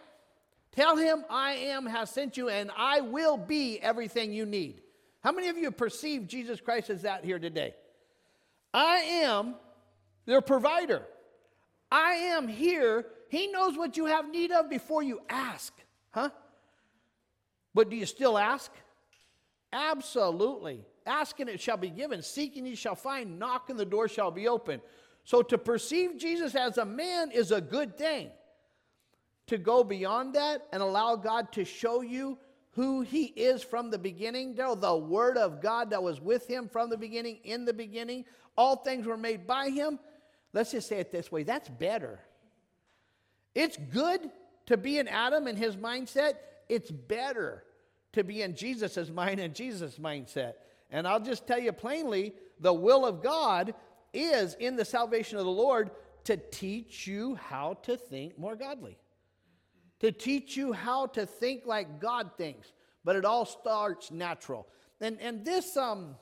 Tell 0.72 0.96
him 0.96 1.26
I 1.30 1.54
am 1.54 1.86
has 1.86 2.12
sent 2.12 2.38
you, 2.38 2.50
and 2.50 2.70
I 2.78 3.02
will 3.02 3.38
be 3.38 3.80
everything 3.80 4.32
you 4.32 4.46
need. 4.46 4.82
How 5.24 5.32
many 5.32 5.48
of 5.48 5.58
you 5.58 5.72
perceive 5.72 6.28
Jesus 6.28 6.62
Christ 6.62 6.90
as 6.90 7.02
that 7.02 7.26
here 7.26 7.40
today? 7.40 7.74
I 8.74 8.98
am 8.98 9.56
their 10.26 10.42
provider. 10.42 11.04
I 11.92 12.14
am 12.14 12.48
here. 12.48 13.06
He 13.30 13.48
knows 13.48 13.78
what 13.78 13.98
you 13.98 14.06
have 14.06 14.30
need 14.30 14.52
of 14.52 14.70
before 14.70 15.04
you 15.04 15.22
ask. 15.30 15.74
Huh? 16.12 16.30
But 17.74 17.90
do 17.90 17.96
you 17.96 18.06
still 18.06 18.38
ask? 18.38 18.72
Absolutely. 19.72 20.84
Asking 21.06 21.48
it 21.48 21.62
shall 21.62 21.78
be 21.78 21.90
given, 21.90 22.22
seeking 22.22 22.66
you 22.66 22.76
shall 22.76 22.96
find, 22.96 23.40
knocking 23.40 23.78
the 23.78 23.86
door 23.86 24.08
shall 24.08 24.32
be 24.32 24.48
open. 24.48 24.82
So 25.24 25.42
to 25.42 25.58
perceive 25.58 26.18
Jesus 26.18 26.56
as 26.56 26.78
a 26.78 26.86
man 26.86 27.32
is 27.32 27.52
a 27.52 27.62
good 27.62 27.98
thing. 27.98 28.30
To 29.48 29.58
go 29.58 29.84
beyond 29.84 30.36
that 30.36 30.68
and 30.74 30.82
allow 30.82 31.16
God 31.16 31.52
to 31.54 31.64
show 31.64 32.02
you 32.02 32.38
who 32.78 33.02
he 33.02 33.26
is 33.26 33.64
from 33.64 33.90
the 33.90 33.98
beginning, 33.98 34.54
the 34.54 34.96
word 34.96 35.36
of 35.36 35.62
God 35.62 35.90
that 35.90 36.04
was 36.04 36.22
with 36.22 36.48
him 36.48 36.70
from 36.70 36.92
the 36.92 36.98
beginning, 36.98 37.40
in 37.44 37.66
the 37.66 37.74
beginning, 37.74 38.24
all 38.56 38.76
things 38.76 39.08
were 39.08 39.18
made 39.18 39.48
by 39.48 39.70
him. 39.70 39.98
Let's 40.54 40.72
just 40.72 40.88
say 40.88 41.00
it 41.00 41.12
this 41.12 41.32
way 41.32 41.42
that's 41.42 41.68
better. 41.70 42.20
It's 43.56 43.78
good 43.92 44.30
to 44.68 44.78
be 44.78 45.00
in 45.00 45.08
Adam 45.08 45.48
and 45.48 45.58
his 45.58 45.76
mindset, 45.76 46.34
it's 46.70 46.92
better 46.92 47.64
to 48.14 48.24
be 48.24 48.44
in 48.44 48.56
Jesus' 48.56 49.10
mind 49.10 49.40
and 49.40 49.56
Jesus' 49.56 49.98
mindset. 49.98 50.54
And 50.92 51.08
I'll 51.08 51.20
just 51.20 51.48
tell 51.48 51.60
you 51.60 51.72
plainly 51.72 52.36
the 52.60 52.74
will 52.74 53.08
of 53.08 53.24
God 53.24 53.74
is 54.14 54.54
in 54.54 54.76
the 54.76 54.86
salvation 54.86 55.40
of 55.40 55.46
the 55.46 55.52
Lord 55.52 55.90
to 56.26 56.38
teach 56.38 57.08
you 57.08 57.34
how 57.36 57.74
to 57.84 57.98
think 57.98 58.38
more 58.38 58.56
godly, 58.56 59.00
to 60.00 60.12
teach 60.12 60.56
you 60.56 60.74
how 60.74 61.08
to 61.08 61.26
think 61.26 61.66
like 61.66 62.00
God 62.00 62.32
thinks. 62.38 62.72
But 63.04 63.16
it 63.16 63.26
all 63.26 63.46
starts 63.46 64.12
natural. 64.12 64.68
And, 65.00 65.20
and 65.22 65.46
this 65.46 65.78
um, 65.78 66.16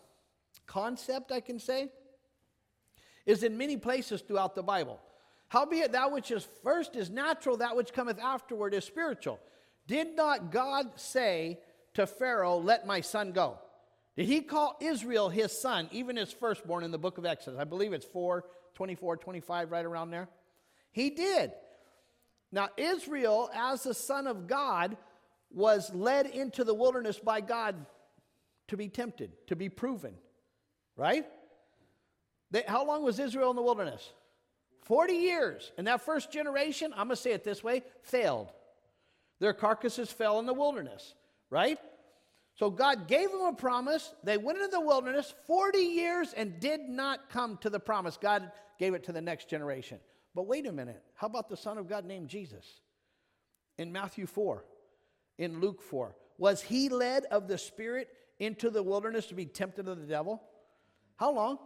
concept, 0.67 1.31
I 1.31 1.39
can 1.39 1.59
say, 1.59 1.89
is 3.25 3.43
in 3.43 3.57
many 3.57 3.77
places 3.77 4.21
throughout 4.21 4.55
the 4.55 4.63
Bible. 4.63 4.99
Howbeit, 5.47 5.93
that 5.93 6.11
which 6.11 6.31
is 6.31 6.47
first 6.63 6.95
is 6.95 7.09
natural, 7.09 7.57
that 7.57 7.75
which 7.75 7.93
cometh 7.93 8.19
afterward 8.19 8.73
is 8.73 8.83
spiritual. 8.83 9.39
Did 9.87 10.15
not 10.15 10.51
God 10.51 10.91
say 10.95 11.59
to 11.93 12.07
Pharaoh, 12.07 12.57
Let 12.57 12.85
my 12.85 13.01
son 13.01 13.31
go? 13.31 13.59
Did 14.15 14.27
he 14.27 14.41
call 14.41 14.77
Israel 14.81 15.29
his 15.29 15.51
son, 15.51 15.89
even 15.91 16.15
his 16.15 16.31
firstborn 16.31 16.83
in 16.83 16.91
the 16.91 16.97
book 16.97 17.17
of 17.17 17.25
Exodus? 17.25 17.59
I 17.59 17.65
believe 17.65 17.93
it's 17.93 18.05
4, 18.05 18.45
24, 18.73 19.17
25, 19.17 19.71
right 19.71 19.85
around 19.85 20.09
there. 20.09 20.29
He 20.91 21.09
did. 21.09 21.51
Now, 22.55 22.69
Israel, 22.77 23.51
as 23.53 23.83
the 23.83 23.93
son 23.93 24.27
of 24.27 24.47
God, 24.47 24.95
was 25.53 25.93
led 25.93 26.25
into 26.25 26.63
the 26.63 26.73
wilderness 26.73 27.19
by 27.19 27.41
God 27.41 27.75
to 28.69 28.77
be 28.77 28.87
tempted, 28.87 29.33
to 29.47 29.57
be 29.57 29.67
proven, 29.67 30.13
right? 30.95 31.25
They, 32.51 32.63
how 32.65 32.87
long 32.87 33.03
was 33.03 33.19
Israel 33.19 33.49
in 33.49 33.57
the 33.57 33.61
wilderness? 33.61 34.09
40 34.83 35.13
years. 35.13 35.73
And 35.77 35.87
that 35.87 36.05
first 36.05 36.31
generation, 36.31 36.93
I'm 36.93 37.07
going 37.07 37.17
to 37.17 37.21
say 37.21 37.33
it 37.33 37.43
this 37.43 37.61
way, 37.61 37.83
failed. 38.03 38.53
Their 39.41 39.53
carcasses 39.53 40.09
fell 40.09 40.39
in 40.39 40.45
the 40.45 40.53
wilderness, 40.53 41.13
right? 41.49 41.77
So 42.53 42.69
God 42.69 43.09
gave 43.09 43.31
them 43.31 43.41
a 43.41 43.53
promise. 43.53 44.13
They 44.23 44.37
went 44.37 44.59
into 44.59 44.71
the 44.71 44.79
wilderness 44.79 45.33
40 45.45 45.77
years 45.79 46.31
and 46.31 46.57
did 46.61 46.87
not 46.87 47.29
come 47.29 47.57
to 47.57 47.69
the 47.69 47.81
promise. 47.81 48.15
God 48.15 48.49
gave 48.79 48.93
it 48.93 49.03
to 49.03 49.11
the 49.11 49.21
next 49.21 49.49
generation. 49.49 49.99
But 50.35 50.47
wait 50.47 50.67
a 50.67 50.71
minute. 50.71 51.01
How 51.15 51.27
about 51.27 51.47
the 51.47 51.55
Son 51.55 51.77
of 51.77 51.87
God 51.87 52.05
named 52.05 52.27
Jesus? 52.27 52.65
In 53.77 53.91
Matthew 53.91 54.25
4, 54.25 54.65
in 55.37 55.61
Luke 55.61 55.81
4. 55.81 56.15
Was 56.37 56.61
he 56.61 56.89
led 56.89 57.23
of 57.25 57.47
the 57.47 57.57
Spirit 57.57 58.09
into 58.37 58.69
the 58.69 58.83
wilderness 58.83 59.27
to 59.27 59.35
be 59.35 59.45
tempted 59.45 59.87
of 59.87 59.99
the 59.99 60.05
devil? 60.05 60.43
How 61.15 61.31
long? 61.31 61.57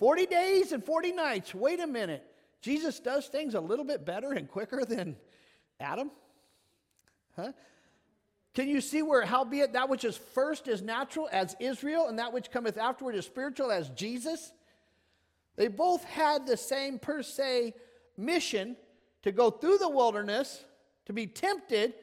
40 0.00 0.26
days 0.26 0.72
and 0.72 0.84
40 0.84 1.12
nights. 1.12 1.54
Wait 1.54 1.80
a 1.80 1.86
minute. 1.86 2.24
Jesus 2.60 2.98
does 2.98 3.26
things 3.26 3.54
a 3.54 3.60
little 3.60 3.84
bit 3.84 4.04
better 4.04 4.32
and 4.32 4.48
quicker 4.48 4.84
than 4.84 5.16
Adam? 5.78 6.10
Huh? 7.36 7.52
Can 8.54 8.68
you 8.68 8.80
see 8.80 9.02
where, 9.02 9.24
howbeit 9.24 9.74
that 9.74 9.88
which 9.88 10.04
is 10.04 10.16
first 10.16 10.66
is 10.66 10.82
natural 10.82 11.28
as 11.30 11.54
Israel, 11.60 12.08
and 12.08 12.18
that 12.18 12.32
which 12.32 12.50
cometh 12.50 12.76
afterward 12.76 13.14
is 13.14 13.24
spiritual 13.24 13.70
as 13.70 13.88
Jesus? 13.90 14.52
They 15.58 15.66
both 15.66 16.04
had 16.04 16.46
the 16.46 16.56
same 16.56 17.00
per 17.00 17.22
se 17.22 17.74
mission 18.16 18.76
to 19.22 19.32
go 19.32 19.50
through 19.50 19.78
the 19.78 19.88
wilderness, 19.88 20.64
to 21.06 21.12
be 21.12 21.26
tempted, 21.26 21.94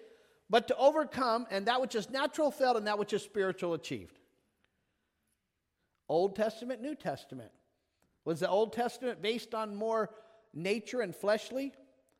but 0.49 0.67
to 0.67 0.75
overcome, 0.75 1.47
and 1.49 1.65
that 1.65 1.79
which 1.79 1.95
is 1.95 2.09
natural 2.09 2.51
failed, 2.51 2.75
and 2.75 2.85
that 2.85 2.99
which 2.99 3.13
is 3.13 3.23
spiritual 3.23 3.73
achieved. 3.73 4.19
Old 6.09 6.35
Testament, 6.35 6.81
New 6.81 6.95
Testament. 6.95 7.51
Was 8.25 8.41
the 8.41 8.49
Old 8.49 8.73
Testament 8.73 9.21
based 9.21 9.55
on 9.55 9.73
more 9.73 10.09
nature 10.53 10.99
and 10.99 11.15
fleshly, 11.15 11.71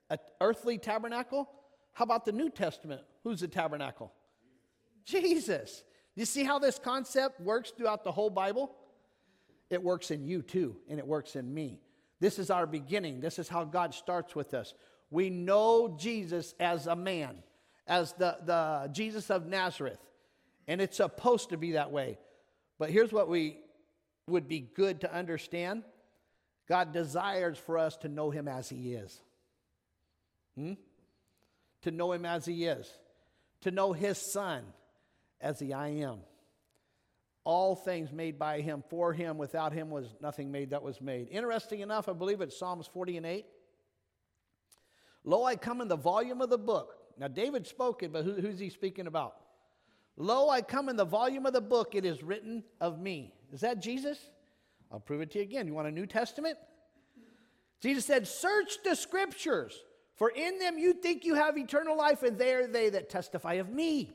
an 0.09 0.19
earthly 0.39 0.77
tabernacle? 0.77 1.49
How 1.91 2.03
about 2.03 2.23
the 2.23 2.31
New 2.31 2.49
Testament? 2.49 3.01
Who's 3.25 3.41
the 3.41 3.49
tabernacle? 3.49 4.13
Jesus. 5.03 5.83
You 6.15 6.23
see 6.23 6.45
how 6.45 6.59
this 6.59 6.79
concept 6.79 7.41
works 7.41 7.71
throughout 7.71 8.05
the 8.05 8.11
whole 8.13 8.29
Bible? 8.29 8.73
It 9.69 9.83
works 9.83 10.11
in 10.11 10.25
you 10.25 10.41
too, 10.41 10.77
and 10.89 10.99
it 10.99 11.07
works 11.07 11.35
in 11.35 11.53
me. 11.53 11.79
This 12.19 12.39
is 12.39 12.49
our 12.49 12.67
beginning. 12.67 13.19
This 13.19 13.39
is 13.39 13.49
how 13.49 13.63
God 13.65 13.93
starts 13.93 14.35
with 14.35 14.53
us. 14.53 14.73
We 15.09 15.29
know 15.29 15.95
Jesus 15.99 16.53
as 16.59 16.87
a 16.87 16.95
man, 16.95 17.37
as 17.87 18.13
the, 18.13 18.37
the 18.45 18.89
Jesus 18.91 19.29
of 19.29 19.45
Nazareth, 19.45 19.99
and 20.67 20.81
it's 20.81 20.97
supposed 20.97 21.49
to 21.49 21.57
be 21.57 21.73
that 21.73 21.91
way. 21.91 22.17
But 22.79 22.89
here's 22.89 23.11
what 23.11 23.29
we 23.29 23.59
would 24.27 24.47
be 24.47 24.59
good 24.59 25.01
to 25.01 25.13
understand 25.13 25.83
God 26.67 26.93
desires 26.93 27.57
for 27.57 27.77
us 27.77 27.95
to 27.97 28.07
know 28.07 28.31
him 28.31 28.47
as 28.47 28.67
he 28.69 28.93
is. 28.93 29.21
Hmm? 30.55 30.73
To 31.83 31.91
know 31.91 32.11
him 32.11 32.25
as 32.25 32.45
he 32.45 32.65
is. 32.65 32.91
To 33.61 33.71
know 33.71 33.93
his 33.93 34.17
son 34.33 34.63
as 35.39 35.59
the 35.59 35.73
I 35.73 35.89
am. 35.89 36.19
All 37.45 37.75
things 37.75 38.11
made 38.11 38.37
by 38.37 38.61
him, 38.61 38.83
for 38.89 39.13
him, 39.13 39.37
without 39.37 39.71
him 39.71 39.91
was 39.91 40.15
nothing 40.19 40.51
made 40.51 40.71
that 40.71 40.81
was 40.81 40.99
made. 40.99 41.29
Interesting 41.29 41.79
enough, 41.79 42.09
I 42.09 42.13
believe 42.13 42.41
it's 42.41 42.57
Psalms 42.57 42.87
40 42.87 43.17
and 43.17 43.25
8. 43.25 43.45
Lo, 45.23 45.43
I 45.43 45.55
come 45.55 45.79
in 45.79 45.87
the 45.87 45.95
volume 45.95 46.41
of 46.41 46.49
the 46.49 46.57
book. 46.57 46.95
Now, 47.17 47.27
David 47.27 47.67
spoke 47.67 48.01
it, 48.01 48.11
but 48.11 48.25
who, 48.25 48.33
who's 48.33 48.59
he 48.59 48.69
speaking 48.69 49.05
about? 49.05 49.35
Lo, 50.17 50.49
I 50.49 50.61
come 50.61 50.89
in 50.89 50.95
the 50.95 51.05
volume 51.05 51.45
of 51.45 51.53
the 51.53 51.61
book, 51.61 51.93
it 51.93 52.03
is 52.03 52.23
written 52.23 52.63
of 52.81 52.99
me. 52.99 53.31
Is 53.53 53.61
that 53.61 53.79
Jesus? 53.79 54.17
I'll 54.91 54.99
prove 54.99 55.21
it 55.21 55.31
to 55.31 55.39
you 55.39 55.43
again. 55.43 55.67
You 55.67 55.73
want 55.73 55.87
a 55.87 55.91
New 55.91 56.07
Testament? 56.07 56.57
Jesus 57.79 58.05
said, 58.05 58.27
Search 58.27 58.77
the 58.83 58.95
scriptures, 58.95 59.83
for 60.15 60.29
in 60.29 60.57
them 60.57 60.79
you 60.79 60.93
think 60.93 61.25
you 61.25 61.35
have 61.35 61.57
eternal 61.57 61.95
life, 61.95 62.23
and 62.23 62.37
they 62.37 62.53
are 62.53 62.65
they 62.65 62.89
that 62.89 63.09
testify 63.09 63.53
of 63.53 63.69
me. 63.69 64.05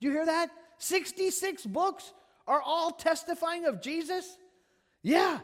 Do 0.00 0.06
you 0.06 0.12
hear 0.12 0.26
that? 0.26 0.50
66 0.78 1.64
books 1.66 2.12
are 2.46 2.60
all 2.60 2.90
testifying 2.90 3.64
of 3.64 3.80
Jesus? 3.80 4.36
Yeah. 5.02 5.40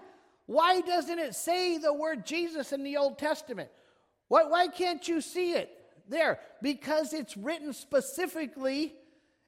Why 0.47 0.81
doesn't 0.81 1.19
it 1.19 1.35
say 1.35 1.79
the 1.79 1.93
word 1.93 2.27
Jesus 2.27 2.73
in 2.73 2.83
the 2.83 2.97
Old 2.97 3.19
Testament? 3.19 3.71
Why, 4.29 4.45
why 4.45 4.69
can't 4.69 5.07
you 5.07 5.21
see 5.21 5.53
it 5.53 5.71
there? 6.09 6.41
Because 6.63 7.13
it's 7.13 7.37
written 7.37 7.73
specifically 7.73 8.95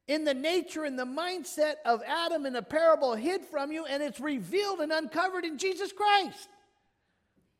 in 0.08 0.24
the 0.24 0.34
nature 0.34 0.84
and 0.84 0.98
the 0.98 1.04
mindset 1.04 1.74
of 1.84 2.02
Adam 2.06 2.46
in 2.46 2.56
a 2.56 2.62
parable 2.62 3.14
hid 3.14 3.44
from 3.44 3.72
you, 3.72 3.84
and 3.86 4.02
it's 4.02 4.20
revealed 4.20 4.80
and 4.80 4.92
uncovered 4.92 5.44
in 5.44 5.58
Jesus 5.58 5.92
Christ. 5.92 6.48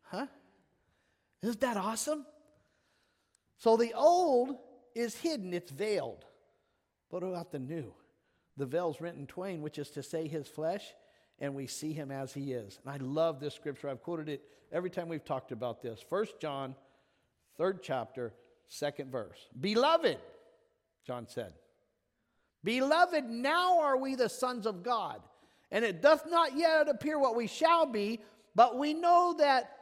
Huh? 0.03 0.27
Isn't 1.43 1.61
that 1.61 1.77
awesome? 1.77 2.27
So 3.59 3.77
the 3.77 3.95
old 3.95 4.57
is 4.95 5.17
hidden, 5.17 5.55
it's 5.55 5.71
veiled. 5.71 6.25
What 7.11 7.23
about 7.23 7.53
the 7.53 7.59
new? 7.59 7.93
The 8.57 8.67
veil's 8.67 9.01
rent 9.01 9.17
in 9.17 9.27
twain, 9.27 9.63
which 9.63 9.79
is 9.79 9.91
to 9.91 10.03
say, 10.03 10.29
his 10.29 10.47
flesh, 10.47 10.85
and 11.39 11.55
we 11.55 11.67
see 11.67 11.93
him 11.93 12.11
as 12.11 12.33
he 12.33 12.53
is. 12.53 12.79
And 12.85 12.93
I 12.93 13.05
love 13.05 13.41
this 13.41 13.55
scripture. 13.55 13.89
I've 13.89 14.03
quoted 14.03 14.29
it 14.29 14.43
every 14.71 14.91
time 14.91 15.09
we've 15.09 15.25
talked 15.25 15.53
about 15.53 15.83
this. 15.83 16.05
First 16.09 16.39
John, 16.41 16.75
third 17.57 17.83
chapter, 17.83 18.33
second 18.69 19.11
verse. 19.11 19.39
Beloved, 19.59 20.19
John 21.07 21.27
said, 21.29 21.55
Beloved, 22.65 23.25
now 23.25 23.81
are 23.81 23.97
we 23.97 24.15
the 24.15 24.29
sons 24.29 24.67
of 24.67 24.83
God, 24.83 25.21
and 25.71 25.85
it 25.85 26.01
doth 26.01 26.25
not 26.29 26.57
yet 26.57 26.89
appear 26.89 27.19
what 27.19 27.35
we 27.35 27.47
shall 27.47 27.87
be, 27.87 28.21
but 28.55 28.79
we 28.79 28.95
know 28.95 29.35
that 29.39 29.77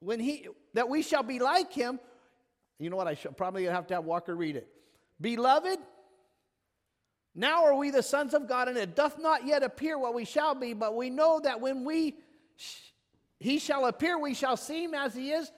when 0.00 0.20
he 0.20 0.48
that 0.74 0.88
we 0.88 1.02
shall 1.02 1.22
be 1.22 1.38
like 1.38 1.72
him. 1.72 1.98
You 2.78 2.90
know 2.90 2.96
what? 2.96 3.06
I 3.06 3.14
should 3.14 3.36
probably 3.36 3.64
have 3.64 3.86
to 3.88 3.94
have 3.94 4.04
Walker 4.04 4.34
read 4.34 4.56
it. 4.56 4.68
Beloved, 5.20 5.78
now 7.34 7.64
are 7.64 7.74
we 7.74 7.90
the 7.90 8.02
sons 8.02 8.34
of 8.34 8.46
God, 8.46 8.68
and 8.68 8.76
it 8.76 8.94
doth 8.94 9.18
not 9.18 9.46
yet 9.46 9.62
appear 9.62 9.98
what 9.98 10.14
we 10.14 10.24
shall 10.24 10.54
be, 10.54 10.74
but 10.74 10.94
we 10.96 11.10
know 11.10 11.40
that 11.40 11.60
when 11.60 11.84
we 11.84 12.16
he 13.38 13.58
shall 13.58 13.86
appear, 13.86 14.18
we 14.18 14.34
shall 14.34 14.56
see 14.56 14.84
him 14.84 14.94
as 14.94 15.14
he 15.14 15.32
is, 15.32 15.50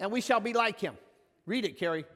and 0.00 0.10
we 0.10 0.20
shall 0.20 0.40
be 0.40 0.52
like 0.52 0.80
him. 0.80 0.96
Read 1.44 1.64
it, 1.64 1.78
Carrie. 1.78 2.06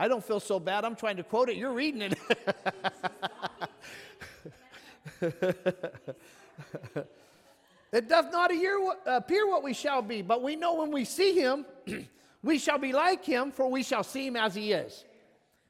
I 0.00 0.08
don't 0.08 0.24
feel 0.24 0.40
so 0.40 0.58
bad. 0.58 0.86
I'm 0.86 0.96
trying 0.96 1.18
to 1.18 1.22
quote 1.22 1.50
it. 1.50 1.56
You're 1.56 1.74
reading 1.74 2.00
it. 2.00 2.18
it 7.92 8.08
doth 8.08 8.32
not 8.32 8.50
appear 8.50 9.46
what 9.46 9.62
we 9.62 9.74
shall 9.74 10.00
be, 10.00 10.22
but 10.22 10.42
we 10.42 10.56
know 10.56 10.76
when 10.76 10.90
we 10.90 11.04
see 11.04 11.34
him, 11.38 11.66
we 12.42 12.58
shall 12.58 12.78
be 12.78 12.94
like 12.94 13.26
him, 13.26 13.52
for 13.52 13.70
we 13.70 13.82
shall 13.82 14.02
see 14.02 14.26
him 14.26 14.36
as 14.36 14.54
he 14.54 14.72
is. 14.72 15.04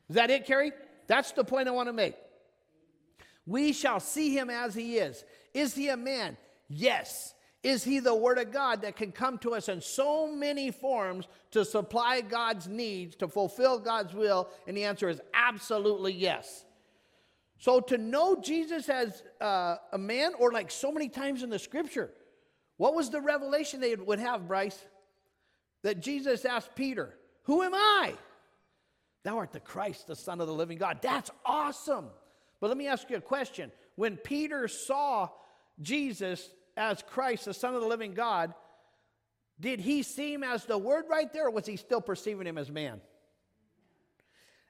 Is 0.09 0.15
that 0.15 0.31
it, 0.31 0.47
Carrie? 0.47 0.71
That's 1.09 1.33
the 1.33 1.43
point 1.43 1.67
I 1.67 1.73
want 1.73 1.89
to 1.89 1.93
make. 1.93 2.15
We 3.47 3.73
shall 3.73 3.99
see 3.99 4.33
him 4.39 4.49
as 4.49 4.77
he 4.77 4.99
is. 4.99 5.25
Is 5.53 5.75
he 5.75 5.89
a 5.89 5.97
man? 5.97 6.37
Yes. 6.69 7.35
Is 7.63 7.85
he 7.85 8.01
the 8.01 8.15
Word 8.15 8.39
of 8.39 8.53
God 8.53 8.83
that 8.83 8.97
can 8.97 9.13
come 9.13 9.37
to 9.39 9.55
us 9.55 9.69
in 9.69 9.83
so 9.83 10.27
many 10.35 10.71
forms 10.71 11.27
to 11.51 11.65
supply 11.65 12.23
God's 12.23 12.67
needs, 12.67 13.17
to 13.17 13.29
fulfill 13.29 13.79
God's 13.79 14.15
will? 14.15 14.49
And 14.67 14.77
the 14.77 14.85
answer 14.85 15.09
is 15.09 15.21
absolutely 15.35 16.15
yes. 16.15 16.65
So 17.59 17.81
to 17.81 17.99
know 17.99 18.41
Jesus 18.41 18.89
as 18.89 19.23
uh, 19.41 19.77
a 19.93 19.99
man, 19.99 20.33
or 20.39 20.51
like 20.53 20.71
so 20.71 20.91
many 20.91 21.11
times 21.11 21.43
in 21.43 21.51
the 21.51 21.59
scripture, 21.59 22.11
what 22.79 22.95
was 22.95 23.11
the 23.11 23.21
revelation 23.21 23.81
they 23.81 23.95
would 23.95 24.19
have, 24.19 24.49
Bryce? 24.49 24.83
That 25.83 26.01
Jesus 26.01 26.47
asked 26.47 26.75
Peter, 26.75 27.15
Who 27.43 27.63
am 27.63 27.75
I? 27.75 28.15
Thou 29.23 29.37
art 29.37 29.53
the 29.53 29.61
Christ, 29.61 30.07
the 30.07 30.17
Son 30.17 30.41
of 30.41 30.47
the 30.47 30.55
living 30.55 30.79
God. 30.79 31.01
That's 31.03 31.31
awesome. 31.45 32.07
But 32.59 32.69
let 32.69 32.79
me 32.79 32.87
ask 32.87 33.11
you 33.11 33.17
a 33.17 33.21
question. 33.21 33.71
When 33.97 34.17
Peter 34.17 34.67
saw 34.67 35.29
Jesus 35.83 36.49
as 36.81 37.03
Christ, 37.03 37.45
the 37.45 37.55
Son 37.55 37.75
of 37.75 37.83
the 37.83 37.87
living 37.87 38.15
God, 38.15 38.55
did 39.61 39.81
he 39.81 40.03
see 40.03 40.33
him 40.33 40.43
as 40.43 40.65
the 40.65 40.79
Word 40.79 41.05
right 41.09 41.31
there, 41.33 41.49
or 41.49 41.51
was 41.51 41.67
he 41.67 41.77
still 41.77 42.01
perceiving 42.01 42.47
him 42.47 42.57
as 42.57 42.71
man? 42.71 43.01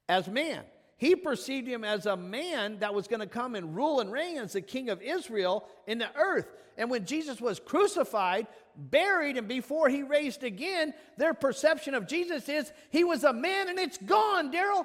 As 0.09 0.27
man. 0.27 0.65
He 0.97 1.15
perceived 1.15 1.69
him 1.69 1.85
as 1.85 2.05
a 2.07 2.17
man 2.17 2.81
that 2.81 2.93
was 2.93 3.07
going 3.07 3.21
to 3.21 3.27
come 3.27 3.55
and 3.55 3.75
rule 3.75 4.01
and 4.01 4.13
reign 4.13 4.37
as 4.37 4.53
the 4.53 4.61
king 4.61 4.91
of 4.91 5.01
Israel 5.01 5.67
in 5.87 5.99
the 5.99 6.15
earth. 6.17 6.53
And 6.77 6.91
when 6.91 7.07
Jesus 7.07 7.41
was 7.41 7.61
crucified, 7.61 8.49
buried, 8.77 9.37
and 9.37 9.49
before 9.49 9.89
he 9.89 10.03
raised 10.03 10.43
again, 10.43 10.93
their 11.17 11.33
perception 11.33 11.95
of 11.95 12.07
Jesus 12.07 12.49
is 12.49 12.71
he 12.91 13.05
was 13.05 13.25
a 13.25 13.33
man 13.33 13.69
and 13.69 13.79
it's 13.79 13.99
gone, 13.99 14.53
Daryl. 14.53 14.85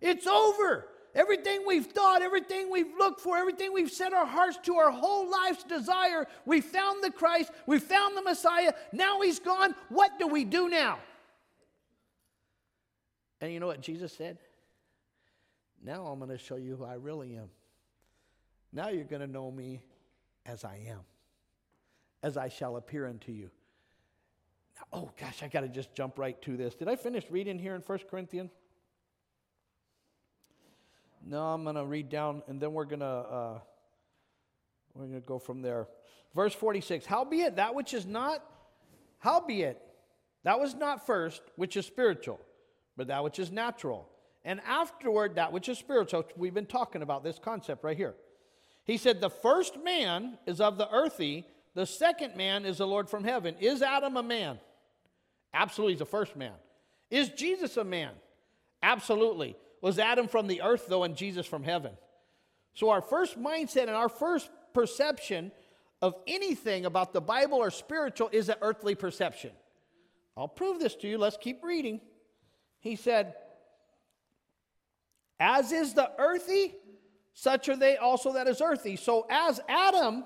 It's 0.00 0.26
over. 0.26 0.86
Everything 1.14 1.62
we've 1.66 1.86
thought, 1.86 2.22
everything 2.22 2.70
we've 2.70 2.92
looked 2.98 3.20
for, 3.20 3.36
everything 3.36 3.72
we've 3.72 3.90
set 3.90 4.12
our 4.12 4.26
hearts 4.26 4.58
to, 4.64 4.76
our 4.76 4.90
whole 4.90 5.30
life's 5.30 5.64
desire, 5.64 6.26
we 6.44 6.60
found 6.60 7.02
the 7.02 7.10
Christ, 7.10 7.50
we 7.66 7.78
found 7.78 8.16
the 8.16 8.22
Messiah, 8.22 8.72
now 8.92 9.20
he's 9.20 9.38
gone. 9.38 9.74
What 9.88 10.18
do 10.18 10.26
we 10.26 10.44
do 10.44 10.68
now? 10.68 10.98
And 13.40 13.52
you 13.52 13.60
know 13.60 13.66
what 13.66 13.80
Jesus 13.80 14.12
said? 14.12 14.38
Now 15.82 16.06
I'm 16.06 16.18
going 16.18 16.30
to 16.30 16.38
show 16.38 16.56
you 16.56 16.76
who 16.76 16.84
I 16.84 16.94
really 16.94 17.36
am. 17.36 17.48
Now 18.72 18.88
you're 18.88 19.04
going 19.04 19.22
to 19.22 19.26
know 19.26 19.50
me 19.50 19.80
as 20.44 20.64
I 20.64 20.82
am, 20.88 21.00
as 22.22 22.36
I 22.36 22.48
shall 22.48 22.76
appear 22.76 23.06
unto 23.06 23.32
you. 23.32 23.50
oh 24.92 25.10
gosh, 25.18 25.42
I 25.42 25.48
got 25.48 25.60
to 25.60 25.68
just 25.68 25.94
jump 25.94 26.18
right 26.18 26.40
to 26.42 26.56
this. 26.56 26.74
Did 26.74 26.88
I 26.88 26.96
finish 26.96 27.24
reading 27.30 27.58
here 27.58 27.74
in 27.74 27.80
1 27.80 27.98
Corinthians? 28.10 28.50
No, 31.28 31.44
I'm 31.44 31.62
going 31.62 31.76
to 31.76 31.84
read 31.84 32.08
down 32.08 32.42
and 32.48 32.58
then 32.58 32.72
we're 32.72 32.86
going 32.86 33.00
to 33.00 33.06
uh, 33.06 33.58
we're 34.94 35.04
going 35.04 35.20
to 35.20 35.26
go 35.26 35.38
from 35.38 35.60
there. 35.60 35.86
Verse 36.34 36.54
46. 36.54 37.04
Howbeit 37.04 37.56
that 37.56 37.74
which 37.74 37.92
is 37.92 38.06
not 38.06 38.42
howbeit 39.18 39.78
that 40.44 40.58
was 40.58 40.74
not 40.74 41.04
first 41.04 41.42
which 41.56 41.76
is 41.76 41.84
spiritual, 41.84 42.40
but 42.96 43.08
that 43.08 43.22
which 43.22 43.38
is 43.38 43.52
natural. 43.52 44.08
And 44.42 44.60
afterward 44.66 45.34
that 45.34 45.52
which 45.52 45.68
is 45.68 45.76
spiritual. 45.76 46.24
We've 46.34 46.54
been 46.54 46.64
talking 46.64 47.02
about 47.02 47.24
this 47.24 47.38
concept 47.38 47.84
right 47.84 47.96
here. 47.96 48.14
He 48.84 48.96
said 48.96 49.20
the 49.20 49.28
first 49.28 49.76
man 49.84 50.38
is 50.46 50.62
of 50.62 50.78
the 50.78 50.90
earthy, 50.90 51.44
the 51.74 51.84
second 51.84 52.36
man 52.36 52.64
is 52.64 52.78
the 52.78 52.86
Lord 52.86 53.10
from 53.10 53.24
heaven. 53.24 53.54
Is 53.60 53.82
Adam 53.82 54.16
a 54.16 54.22
man? 54.22 54.58
Absolutely, 55.52 55.92
he's 55.92 55.98
the 55.98 56.06
first 56.06 56.36
man. 56.36 56.54
Is 57.10 57.28
Jesus 57.28 57.76
a 57.76 57.84
man? 57.84 58.12
Absolutely. 58.82 59.56
Was 59.80 59.98
Adam 59.98 60.28
from 60.28 60.46
the 60.46 60.62
earth, 60.62 60.86
though, 60.88 61.04
and 61.04 61.16
Jesus 61.16 61.46
from 61.46 61.62
heaven? 61.62 61.92
So, 62.74 62.90
our 62.90 63.02
first 63.02 63.38
mindset 63.38 63.82
and 63.82 63.90
our 63.90 64.08
first 64.08 64.50
perception 64.72 65.52
of 66.00 66.14
anything 66.26 66.86
about 66.86 67.12
the 67.12 67.20
Bible 67.20 67.58
or 67.58 67.70
spiritual 67.70 68.28
is 68.32 68.48
an 68.48 68.56
earthly 68.60 68.94
perception. 68.94 69.50
I'll 70.36 70.48
prove 70.48 70.78
this 70.78 70.94
to 70.96 71.08
you. 71.08 71.18
Let's 71.18 71.36
keep 71.36 71.64
reading. 71.64 72.00
He 72.80 72.96
said, 72.96 73.34
As 75.40 75.72
is 75.72 75.94
the 75.94 76.10
earthy, 76.18 76.74
such 77.34 77.68
are 77.68 77.76
they 77.76 77.96
also 77.96 78.34
that 78.34 78.46
is 78.46 78.60
earthy. 78.60 78.96
So, 78.96 79.26
as 79.30 79.60
Adam 79.68 80.24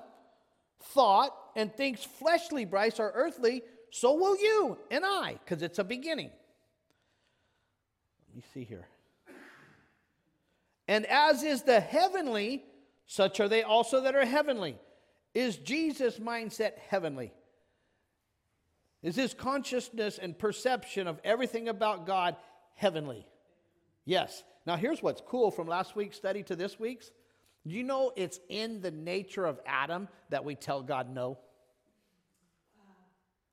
thought 0.83 1.35
and 1.57 1.75
thinks 1.75 2.05
fleshly, 2.05 2.65
Bryce, 2.65 3.01
are 3.01 3.13
earthly, 3.15 3.63
so 3.91 4.15
will 4.15 4.37
you 4.37 4.79
and 4.91 5.05
I, 5.05 5.39
because 5.45 5.63
it's 5.63 5.79
a 5.79 5.85
beginning. 5.85 6.31
Let 8.29 8.37
me 8.37 8.43
see 8.55 8.65
here. 8.65 8.87
And 10.93 11.07
as 11.07 11.43
is 11.43 11.63
the 11.63 11.81
heavenly, 11.81 12.67
such 13.07 13.41
are 13.41 13.49
they 13.49 13.63
also 13.63 14.03
that 14.03 14.15
are 14.15 14.27
heavenly. 14.27 14.77
Is 15.33 15.57
Jesus' 15.57 16.19
mindset 16.19 16.77
heavenly? 16.91 17.33
Is 19.03 19.17
his 19.17 19.33
consciousness 19.33 20.19
and 20.19 20.39
perception 20.39 21.07
of 21.07 21.19
everything 21.25 21.71
about 21.71 22.07
God 22.07 22.37
heavenly? 22.75 23.27
Yes. 24.05 24.45
Now, 24.67 24.77
here's 24.77 25.03
what's 25.03 25.23
cool 25.27 25.51
from 25.51 25.67
last 25.67 25.97
week's 25.97 26.19
study 26.19 26.43
to 26.43 26.55
this 26.55 26.79
week's. 26.79 27.11
Do 27.67 27.75
you 27.75 27.85
know 27.85 28.13
it's 28.15 28.39
in 28.51 28.83
the 28.83 28.91
nature 28.91 29.47
of 29.47 29.61
Adam 29.65 30.09
that 30.29 30.45
we 30.45 30.57
tell 30.57 30.83
God 30.83 31.09
no? 31.09 31.39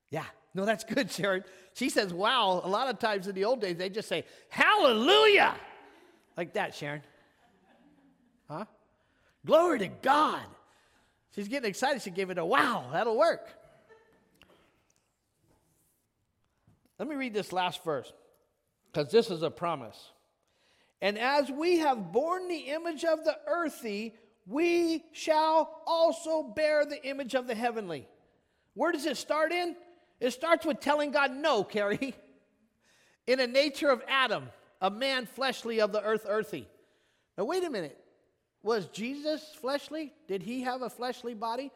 Yeah. 0.10 0.26
No, 0.54 0.66
that's 0.66 0.84
good, 0.84 1.10
Sharon. 1.10 1.46
She 1.74 1.88
says, 1.90 2.14
wow. 2.14 2.60
A 2.62 2.68
lot 2.68 2.90
of 2.90 3.00
times 3.00 3.30
in 3.30 3.36
the 3.36 3.46
old 3.46 3.62
days, 3.62 3.78
they 3.78 3.88
just 3.88 4.10
say, 4.10 4.26
hallelujah. 4.50 5.56
Like 6.36 6.56
that, 6.56 6.76
Sharon. 6.76 7.02
Huh? 8.50 8.66
Glory 9.46 9.80
to 9.80 9.88
God. 9.88 10.42
She's 11.36 11.48
getting 11.48 11.70
excited. 11.70 12.02
She 12.02 12.10
gave 12.10 12.30
it 12.30 12.38
a 12.38 12.46
wow, 12.46 12.90
that'll 12.92 13.18
work. 13.18 13.48
Let 16.98 17.08
me 17.08 17.16
read 17.16 17.34
this 17.34 17.54
last 17.54 17.84
verse 17.84 18.12
because 18.92 19.12
this 19.12 19.30
is 19.30 19.42
a 19.44 19.52
promise. 19.52 20.12
And 21.02 21.18
as 21.18 21.50
we 21.50 21.78
have 21.78 22.12
borne 22.12 22.50
the 22.50 22.58
image 22.58 23.06
of 23.06 23.24
the 23.24 23.38
earthy, 23.48 24.16
we 24.46 25.06
shall 25.14 25.82
also 25.88 26.44
bear 26.44 26.86
the 26.86 27.02
image 27.08 27.36
of 27.36 27.48
the 27.48 27.56
heavenly. 27.56 28.08
Where 28.74 28.92
does 28.92 29.06
it 29.06 29.16
start 29.16 29.54
in? 29.54 29.76
It 30.20 30.32
starts 30.32 30.66
with 30.66 30.82
telling 30.82 31.12
God 31.12 31.32
no, 31.34 31.64
Carrie. 31.64 32.16
In 33.28 33.40
a 33.40 33.48
nature 33.48 33.90
of 33.90 34.02
Adam, 34.08 34.50
a 34.82 34.90
man 34.90 35.28
fleshly 35.28 35.80
of 35.80 35.92
the 35.92 36.02
earth, 36.02 36.26
earthy. 36.28 36.68
Now, 37.38 37.46
wait 37.46 37.64
a 37.64 37.70
minute. 37.70 37.98
Was 38.64 38.88
Jesus 38.88 39.56
fleshly? 39.60 40.14
Did 40.28 40.44
he 40.44 40.62
have 40.62 40.82
a 40.82 40.90
fleshly 40.90 41.34
body? 41.34 41.72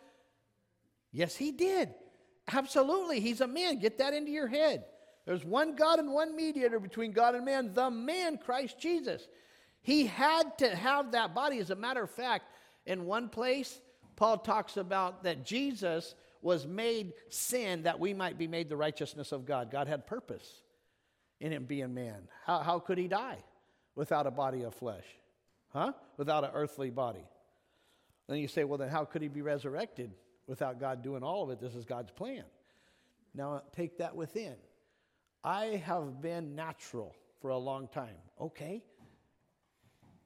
Yes, 1.12 1.36
he 1.36 1.52
did. 1.52 1.94
Absolutely. 2.52 3.20
He's 3.20 3.42
a 3.42 3.48
man. 3.48 3.80
Get 3.80 4.00
that 4.00 4.14
into 4.14 4.32
your 4.32 4.48
head. 4.48 4.86
There's 5.26 5.46
one 5.46 5.76
God 5.76 6.00
and 6.00 6.12
one 6.12 6.36
mediator 6.36 6.80
between 6.80 7.14
God 7.14 7.36
and 7.36 7.46
man, 7.46 7.74
the 7.74 7.90
man, 7.90 8.38
Christ 8.38 8.78
Jesus. 8.78 9.26
He 9.82 10.06
had 10.06 10.58
to 10.58 10.76
have 10.76 11.14
that 11.14 11.34
body. 11.34 11.60
As 11.60 11.70
a 11.70 11.76
matter 11.76 12.04
of 12.04 12.12
fact, 12.12 12.46
in 12.86 13.06
one 13.06 13.30
place, 13.30 13.80
Paul 14.16 14.40
talks 14.40 14.76
about 14.76 15.24
that 15.24 15.46
Jesus 15.46 16.16
was 16.42 16.68
made 16.68 17.14
sin 17.30 17.84
that 17.84 18.00
we 18.00 18.14
might 18.14 18.38
be 18.38 18.48
made 18.48 18.68
the 18.68 18.76
righteousness 18.76 19.32
of 19.32 19.46
God. 19.46 19.72
God 19.72 19.88
had 19.88 20.06
purpose 20.06 20.62
in 21.40 21.54
him 21.54 21.66
being 21.66 21.94
man. 21.94 22.28
How, 22.46 22.60
how 22.60 22.80
could 22.80 22.98
he 22.98 23.08
die 23.08 23.38
without 23.96 24.28
a 24.28 24.32
body 24.32 24.64
of 24.64 24.76
flesh? 24.76 25.06
Huh? 25.74 25.94
Without 26.18 26.44
an 26.44 26.52
earthly 26.54 26.90
body. 26.90 27.26
Then 28.28 28.38
you 28.38 28.48
say, 28.48 28.64
well, 28.64 28.78
then 28.78 28.90
how 28.90 29.06
could 29.06 29.22
he 29.22 29.28
be 29.28 29.42
resurrected 29.42 30.12
without 30.48 30.80
God 30.80 31.02
doing 31.02 31.24
all 31.24 31.44
of 31.44 31.50
it? 31.50 31.60
This 31.60 31.76
is 31.76 31.86
God's 31.86 32.12
plan. 32.12 32.44
Now 33.34 33.64
take 33.76 33.98
that 33.98 34.16
within. 34.16 34.56
I 35.44 35.82
have 35.86 36.22
been 36.22 36.56
natural 36.56 37.16
for 37.42 37.50
a 37.50 37.58
long 37.58 37.88
time. 37.88 38.16
Okay. 38.40 38.84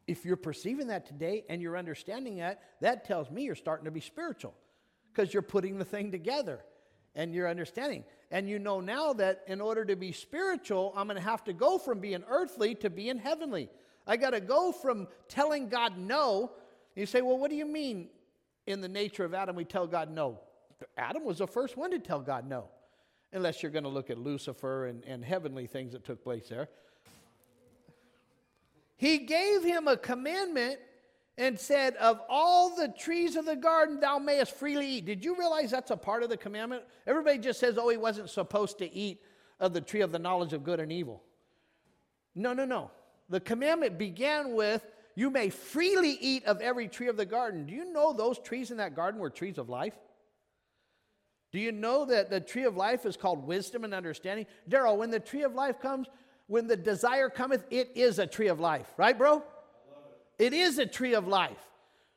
If 0.05 0.23
you're 0.23 0.35
perceiving 0.35 0.87
that 0.87 1.05
today 1.05 1.43
and 1.49 1.61
you're 1.61 1.77
understanding 1.77 2.37
that, 2.37 2.61
that 2.81 3.05
tells 3.05 3.31
me 3.31 3.43
you're 3.43 3.55
starting 3.55 3.85
to 3.85 3.91
be 3.91 4.01
spiritual 4.01 4.53
because 5.11 5.33
you're 5.33 5.41
putting 5.41 5.77
the 5.79 5.85
thing 5.85 6.11
together 6.11 6.59
and 7.15 7.33
you're 7.33 7.49
understanding. 7.49 8.03
And 8.29 8.47
you 8.47 8.59
know 8.59 8.79
now 8.79 9.13
that 9.13 9.43
in 9.47 9.59
order 9.59 9.83
to 9.85 9.95
be 9.95 10.11
spiritual, 10.11 10.93
I'm 10.95 11.07
going 11.07 11.17
to 11.17 11.23
have 11.23 11.43
to 11.45 11.53
go 11.53 11.77
from 11.77 11.99
being 11.99 12.23
earthly 12.29 12.75
to 12.75 12.89
being 12.89 13.17
heavenly. 13.17 13.69
I 14.07 14.17
got 14.17 14.31
to 14.31 14.39
go 14.39 14.71
from 14.71 15.07
telling 15.27 15.69
God 15.69 15.97
no. 15.97 16.51
You 16.95 17.05
say, 17.05 17.21
well, 17.21 17.37
what 17.37 17.49
do 17.49 17.55
you 17.55 17.65
mean 17.65 18.09
in 18.65 18.81
the 18.81 18.87
nature 18.87 19.25
of 19.25 19.33
Adam 19.33 19.55
we 19.55 19.65
tell 19.65 19.85
God 19.85 20.09
no? 20.09 20.39
Adam 20.97 21.23
was 21.23 21.39
the 21.39 21.47
first 21.47 21.75
one 21.75 21.91
to 21.91 21.99
tell 21.99 22.21
God 22.21 22.47
no 22.47 22.69
unless 23.33 23.61
you're 23.61 23.71
going 23.71 23.83
to 23.83 23.89
look 23.89 24.09
at 24.09 24.17
Lucifer 24.17 24.87
and, 24.87 25.03
and 25.05 25.23
heavenly 25.23 25.67
things 25.67 25.91
that 25.91 26.05
took 26.05 26.23
place 26.23 26.47
there. 26.49 26.69
He 28.95 29.19
gave 29.19 29.63
him 29.63 29.87
a 29.87 29.97
commandment 29.97 30.79
and 31.37 31.59
said, 31.59 31.95
Of 31.97 32.19
all 32.29 32.75
the 32.75 32.87
trees 32.87 33.35
of 33.35 33.45
the 33.45 33.55
garden, 33.55 33.99
thou 33.99 34.17
mayest 34.17 34.53
freely 34.55 34.87
eat. 34.87 35.05
Did 35.05 35.23
you 35.23 35.37
realize 35.37 35.69
that's 35.69 35.91
a 35.91 35.97
part 35.97 36.23
of 36.23 36.29
the 36.29 36.37
commandment? 36.37 36.83
Everybody 37.05 37.37
just 37.37 37.59
says, 37.59 37.77
Oh, 37.77 37.89
he 37.89 37.97
wasn't 37.97 38.29
supposed 38.29 38.79
to 38.79 38.91
eat 38.91 39.21
of 39.59 39.73
the 39.73 39.81
tree 39.81 40.01
of 40.01 40.11
the 40.11 40.19
knowledge 40.19 40.53
of 40.53 40.63
good 40.63 40.79
and 40.79 40.91
evil. 40.91 41.23
No, 42.33 42.53
no, 42.53 42.65
no. 42.65 42.91
The 43.29 43.39
commandment 43.39 43.97
began 43.97 44.53
with, 44.53 44.85
You 45.15 45.29
may 45.29 45.49
freely 45.49 46.17
eat 46.21 46.45
of 46.45 46.61
every 46.61 46.87
tree 46.87 47.07
of 47.07 47.17
the 47.17 47.25
garden. 47.25 47.65
Do 47.65 47.73
you 47.73 47.91
know 47.91 48.13
those 48.13 48.39
trees 48.39 48.71
in 48.71 48.77
that 48.77 48.95
garden 48.95 49.19
were 49.19 49.29
trees 49.29 49.57
of 49.57 49.69
life? 49.69 49.95
Do 51.51 51.59
you 51.59 51.71
know 51.71 52.05
that 52.05 52.29
the 52.29 52.39
tree 52.39 52.65
of 52.65 52.75
life 52.75 53.05
is 53.05 53.17
called 53.17 53.47
wisdom 53.47 53.83
and 53.83 53.93
understanding? 53.93 54.45
Daryl, 54.69 54.97
when 54.97 55.11
the 55.11 55.19
tree 55.19 55.43
of 55.43 55.55
life 55.55 55.79
comes, 55.79 56.07
when 56.47 56.67
the 56.67 56.77
desire 56.77 57.29
cometh, 57.29 57.65
it 57.69 57.91
is 57.95 58.19
a 58.19 58.27
tree 58.27 58.47
of 58.47 58.59
life, 58.59 58.87
right, 58.97 59.17
bro? 59.17 59.43
It. 60.39 60.53
is 60.53 60.77
a 60.77 60.85
tree 60.85 61.13
of 61.13 61.27
life. 61.27 61.57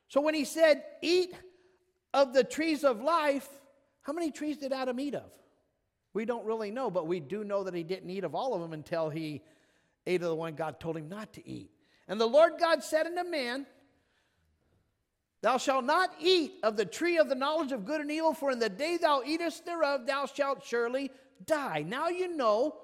So 0.08 0.20
when 0.20 0.34
he 0.34 0.44
said, 0.44 0.82
Eat 1.02 1.34
of 2.12 2.32
the 2.32 2.44
trees 2.44 2.84
of 2.84 3.00
life, 3.00 3.48
how 4.02 4.12
many 4.12 4.30
trees 4.30 4.56
did 4.56 4.72
Adam 4.72 4.98
eat 5.00 5.14
of? 5.14 5.30
We 6.12 6.24
don't 6.24 6.44
really 6.44 6.70
know, 6.70 6.90
but 6.90 7.06
we 7.06 7.20
do 7.20 7.44
know 7.44 7.64
that 7.64 7.74
he 7.74 7.84
didn't 7.84 8.10
eat 8.10 8.24
of 8.24 8.34
all 8.34 8.54
of 8.54 8.60
them 8.60 8.72
until 8.72 9.10
he 9.10 9.42
ate 10.10 10.22
of 10.22 10.28
the 10.28 10.34
one 10.34 10.54
God 10.54 10.80
told 10.80 10.96
him 10.96 11.08
not 11.08 11.32
to 11.34 11.48
eat. 11.48 11.70
And 12.08 12.20
the 12.20 12.26
Lord 12.26 12.54
God 12.58 12.82
said 12.82 13.06
unto 13.06 13.28
man, 13.28 13.66
Thou 15.42 15.56
shalt 15.56 15.84
not 15.84 16.10
eat 16.20 16.52
of 16.62 16.76
the 16.76 16.84
tree 16.84 17.16
of 17.18 17.28
the 17.28 17.34
knowledge 17.34 17.72
of 17.72 17.86
good 17.86 18.00
and 18.00 18.10
evil, 18.10 18.34
for 18.34 18.50
in 18.50 18.58
the 18.58 18.68
day 18.68 18.98
thou 18.98 19.22
eatest 19.24 19.64
thereof, 19.64 20.06
thou 20.06 20.26
shalt 20.26 20.64
surely 20.64 21.10
die. 21.46 21.84
Now 21.86 22.08
you 22.08 22.36
know 22.36 22.76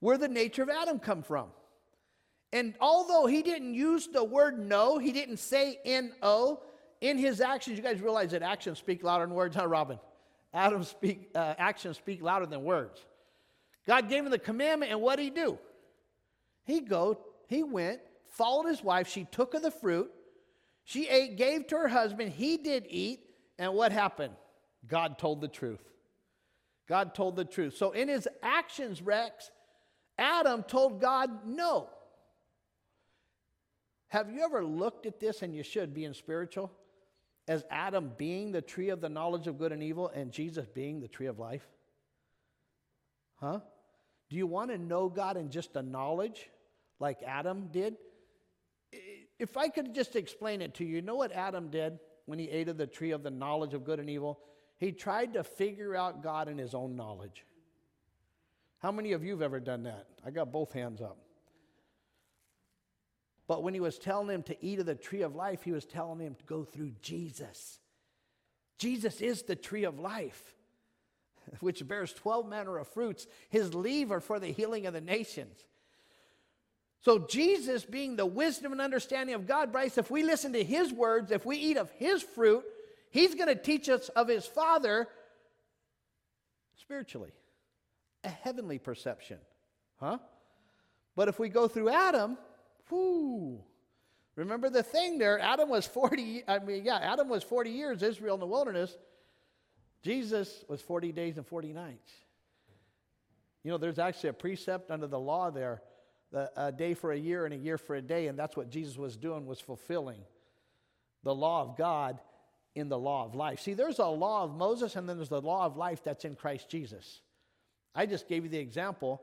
where 0.00 0.16
the 0.16 0.28
nature 0.28 0.62
of 0.62 0.70
Adam 0.70 0.98
come 0.98 1.22
from. 1.22 1.48
And 2.52 2.74
although 2.80 3.26
he 3.26 3.42
didn't 3.42 3.74
use 3.74 4.08
the 4.08 4.24
word 4.24 4.58
no, 4.58 4.98
he 4.98 5.12
didn't 5.12 5.38
say 5.38 5.78
N-O, 5.84 6.62
in 7.00 7.18
his 7.18 7.40
actions, 7.40 7.76
you 7.76 7.82
guys 7.82 8.00
realize 8.00 8.30
that 8.30 8.42
actions 8.42 8.78
speak 8.78 9.02
louder 9.02 9.26
than 9.26 9.34
words, 9.34 9.56
huh, 9.56 9.66
Robin? 9.66 9.98
Adam 10.54 10.84
speak, 10.84 11.30
uh, 11.34 11.54
actions 11.58 11.96
speak 11.96 12.22
louder 12.22 12.46
than 12.46 12.62
words. 12.62 13.04
God 13.86 14.08
gave 14.08 14.24
him 14.24 14.30
the 14.30 14.38
commandment, 14.38 14.92
and 14.92 15.00
what 15.00 15.16
did 15.16 15.24
he 15.24 15.30
do? 15.30 15.58
He 16.64 16.80
go, 16.80 17.18
he 17.48 17.62
went, 17.62 18.00
followed 18.30 18.68
his 18.68 18.82
wife, 18.82 19.08
she 19.08 19.24
took 19.24 19.54
of 19.54 19.62
the 19.62 19.70
fruit, 19.70 20.10
she 20.84 21.08
ate, 21.08 21.36
gave 21.36 21.66
to 21.68 21.76
her 21.76 21.88
husband, 21.88 22.32
he 22.32 22.56
did 22.56 22.86
eat, 22.88 23.20
and 23.58 23.74
what 23.74 23.92
happened? 23.92 24.34
God 24.86 25.18
told 25.18 25.40
the 25.40 25.48
truth. 25.48 25.82
God 26.88 27.14
told 27.14 27.36
the 27.36 27.44
truth. 27.44 27.76
So 27.76 27.92
in 27.92 28.08
his 28.08 28.26
actions, 28.42 29.00
Rex, 29.00 29.50
Adam 30.18 30.62
told 30.62 31.00
God 31.00 31.46
no. 31.46 31.88
Have 34.08 34.30
you 34.30 34.42
ever 34.42 34.64
looked 34.64 35.06
at 35.06 35.20
this, 35.20 35.42
and 35.42 35.54
you 35.54 35.62
should, 35.62 35.94
being 35.94 36.12
spiritual, 36.12 36.70
as 37.48 37.64
Adam 37.70 38.12
being 38.16 38.52
the 38.52 38.60
tree 38.60 38.90
of 38.90 39.00
the 39.00 39.08
knowledge 39.08 39.46
of 39.46 39.58
good 39.58 39.72
and 39.72 39.82
evil 39.82 40.08
and 40.14 40.32
Jesus 40.32 40.66
being 40.66 41.00
the 41.00 41.08
tree 41.08 41.26
of 41.26 41.38
life? 41.38 41.66
Huh? 43.36 43.60
Do 44.32 44.38
you 44.38 44.46
want 44.46 44.70
to 44.70 44.78
know 44.78 45.10
God 45.10 45.36
in 45.36 45.50
just 45.50 45.76
a 45.76 45.82
knowledge 45.82 46.48
like 46.98 47.18
Adam 47.22 47.68
did? 47.70 47.98
if 49.38 49.58
I 49.58 49.68
could 49.68 49.94
just 49.94 50.16
explain 50.16 50.62
it 50.62 50.74
to 50.76 50.84
you, 50.84 50.96
you 50.96 51.02
know 51.02 51.16
what 51.16 51.32
Adam 51.32 51.68
did 51.68 51.98
when 52.24 52.38
he 52.38 52.48
ate 52.48 52.68
of 52.68 52.78
the 52.78 52.86
tree 52.86 53.10
of 53.10 53.22
the 53.22 53.30
knowledge 53.30 53.74
of 53.74 53.84
good 53.84 54.00
and 54.00 54.08
evil? 54.08 54.40
He 54.78 54.90
tried 54.90 55.34
to 55.34 55.44
figure 55.44 55.94
out 55.94 56.22
God 56.22 56.48
in 56.48 56.56
his 56.56 56.72
own 56.72 56.96
knowledge. 56.96 57.44
How 58.78 58.90
many 58.90 59.12
of 59.12 59.22
you 59.22 59.32
have 59.32 59.42
ever 59.42 59.60
done 59.60 59.82
that? 59.82 60.06
I 60.24 60.30
got 60.30 60.50
both 60.50 60.72
hands 60.72 61.02
up. 61.02 61.18
But 63.46 63.62
when 63.62 63.74
he 63.74 63.80
was 63.80 63.98
telling 63.98 64.28
him 64.30 64.44
to 64.44 64.64
eat 64.64 64.78
of 64.78 64.86
the 64.86 64.94
tree 64.94 65.20
of 65.20 65.34
life, 65.34 65.62
he 65.62 65.72
was 65.72 65.84
telling 65.84 66.20
him 66.20 66.36
to 66.36 66.44
go 66.44 66.64
through 66.64 66.92
Jesus. 67.02 67.80
Jesus 68.78 69.20
is 69.20 69.42
the 69.42 69.56
tree 69.56 69.84
of 69.84 69.98
life, 69.98 70.54
which 71.60 71.86
bears 71.86 72.12
12 72.12 72.48
manner 72.48 72.78
of 72.78 72.88
fruits. 72.88 73.26
His 73.50 73.74
leaf 73.74 74.10
are 74.10 74.20
for 74.20 74.38
the 74.38 74.48
healing 74.48 74.86
of 74.86 74.94
the 74.94 75.00
nations. 75.00 75.58
So, 77.00 77.18
Jesus 77.18 77.84
being 77.84 78.14
the 78.14 78.26
wisdom 78.26 78.70
and 78.70 78.80
understanding 78.80 79.34
of 79.34 79.46
God, 79.46 79.72
Bryce, 79.72 79.98
if 79.98 80.08
we 80.08 80.22
listen 80.22 80.52
to 80.52 80.62
his 80.62 80.92
words, 80.92 81.32
if 81.32 81.44
we 81.44 81.56
eat 81.56 81.76
of 81.76 81.90
his 81.92 82.22
fruit, 82.22 82.62
he's 83.10 83.34
going 83.34 83.48
to 83.48 83.56
teach 83.56 83.88
us 83.88 84.08
of 84.10 84.28
his 84.28 84.46
Father 84.46 85.08
spiritually, 86.80 87.32
a 88.22 88.28
heavenly 88.28 88.78
perception. 88.78 89.38
Huh? 89.98 90.18
But 91.16 91.28
if 91.28 91.40
we 91.40 91.48
go 91.48 91.66
through 91.66 91.88
Adam, 91.88 92.38
whoo, 92.88 93.60
remember 94.36 94.70
the 94.70 94.84
thing 94.84 95.18
there, 95.18 95.40
Adam 95.40 95.68
was 95.68 95.86
40, 95.86 96.44
I 96.46 96.60
mean, 96.60 96.84
yeah, 96.84 96.98
Adam 96.98 97.28
was 97.28 97.42
40 97.42 97.70
years, 97.70 98.02
Israel 98.02 98.34
in 98.34 98.40
the 98.40 98.46
wilderness. 98.46 98.96
Jesus 100.02 100.64
was 100.68 100.80
40 100.80 101.12
days 101.12 101.36
and 101.36 101.46
40 101.46 101.72
nights. 101.72 102.12
You 103.62 103.70
know, 103.70 103.78
there's 103.78 103.98
actually 103.98 104.30
a 104.30 104.34
precept 104.34 104.90
under 104.90 105.06
the 105.06 105.20
law 105.20 105.50
there 105.50 105.82
a 106.56 106.72
day 106.72 106.94
for 106.94 107.12
a 107.12 107.16
year 107.16 107.44
and 107.44 107.52
a 107.52 107.58
year 107.58 107.78
for 107.78 107.94
a 107.94 108.02
day, 108.02 108.26
and 108.26 108.38
that's 108.38 108.56
what 108.56 108.70
Jesus 108.70 108.96
was 108.96 109.16
doing, 109.16 109.46
was 109.46 109.60
fulfilling 109.60 110.20
the 111.22 111.34
law 111.34 111.62
of 111.62 111.76
God 111.76 112.20
in 112.74 112.88
the 112.88 112.98
law 112.98 113.24
of 113.24 113.34
life. 113.34 113.60
See, 113.60 113.74
there's 113.74 113.98
a 113.98 114.06
law 114.06 114.44
of 114.44 114.56
Moses, 114.56 114.96
and 114.96 115.08
then 115.08 115.16
there's 115.16 115.28
the 115.28 115.42
law 115.42 115.66
of 115.66 115.76
life 115.76 116.02
that's 116.02 116.24
in 116.24 116.34
Christ 116.34 116.68
Jesus. 116.68 117.20
I 117.94 118.06
just 118.06 118.28
gave 118.28 118.44
you 118.44 118.48
the 118.48 118.58
example. 118.58 119.20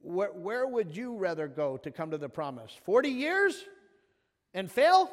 Where, 0.00 0.32
where 0.32 0.66
would 0.66 0.96
you 0.96 1.16
rather 1.16 1.46
go 1.46 1.76
to 1.78 1.90
come 1.90 2.10
to 2.10 2.18
the 2.18 2.28
promise? 2.28 2.76
40 2.84 3.10
years 3.10 3.64
and 4.54 4.70
fail? 4.70 5.10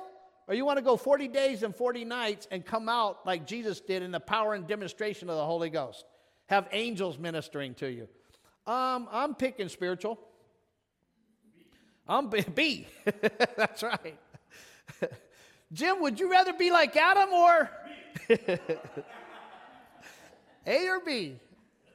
Or 0.48 0.54
you 0.54 0.66
want 0.66 0.78
to 0.78 0.84
go 0.84 0.96
40 0.96 1.28
days 1.28 1.64
and 1.64 1.76
40 1.76 2.06
nights 2.06 2.48
and 2.52 2.64
come 2.64 2.88
out 2.88 3.26
like 3.26 3.48
Jesus 3.48 3.80
did 3.82 4.04
in 4.04 4.12
the 4.12 4.20
power 4.20 4.54
and 4.54 4.68
demonstration 4.68 5.30
of 5.30 5.38
the 5.38 5.46
Holy 5.46 5.70
Ghost? 5.70 6.06
Have 6.48 6.68
angels 6.72 7.18
ministering 7.18 7.74
to 7.76 7.88
you. 7.90 8.08
Um, 8.68 9.08
I'm 9.12 9.34
picking 9.34 9.70
spiritual. 9.70 10.20
I'm 12.08 12.30
B. 12.56 12.88
That's 13.56 13.82
right. 13.82 14.20
Jim, 15.74 16.00
would 16.02 16.20
you 16.20 16.32
rather 16.32 16.54
be 16.54 16.70
like 16.72 16.96
Adam 16.96 17.34
or 17.34 17.70
A 20.68 20.88
or 20.88 21.00
B? 21.00 21.40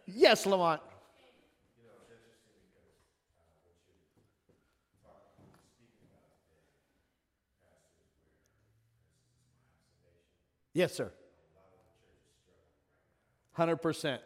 Yes, 0.06 0.44
Lamont. 0.44 0.80
Yes, 10.72 10.94
sir. 10.94 11.12
100%. 13.56 14.18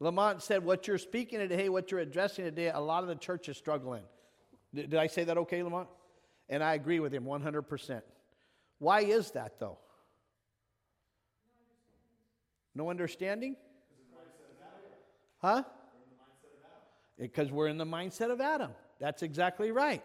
Lamont 0.00 0.42
said, 0.42 0.64
What 0.64 0.86
you're 0.86 0.98
speaking 0.98 1.38
today, 1.38 1.68
what 1.68 1.90
you're 1.90 2.00
addressing 2.00 2.44
today, 2.44 2.70
a 2.70 2.80
lot 2.80 3.02
of 3.02 3.08
the 3.08 3.16
church 3.16 3.48
is 3.48 3.56
struggling. 3.56 4.02
Did, 4.74 4.90
did 4.90 4.98
I 4.98 5.06
say 5.06 5.24
that 5.24 5.36
okay, 5.38 5.62
Lamont? 5.62 5.88
And 6.48 6.62
I 6.62 6.74
agree 6.74 7.00
with 7.00 7.12
him 7.12 7.24
100%. 7.24 8.02
Why 8.78 9.00
is 9.00 9.32
that, 9.32 9.58
though? 9.58 9.78
No 12.74 12.90
understanding? 12.90 13.56
Huh? 15.40 15.64
Because 17.18 17.50
we're 17.50 17.68
in 17.68 17.78
the 17.78 17.84
mindset 17.84 18.30
of 18.30 18.40
Adam. 18.40 18.70
That's 19.00 19.22
exactly 19.22 19.72
right. 19.72 20.02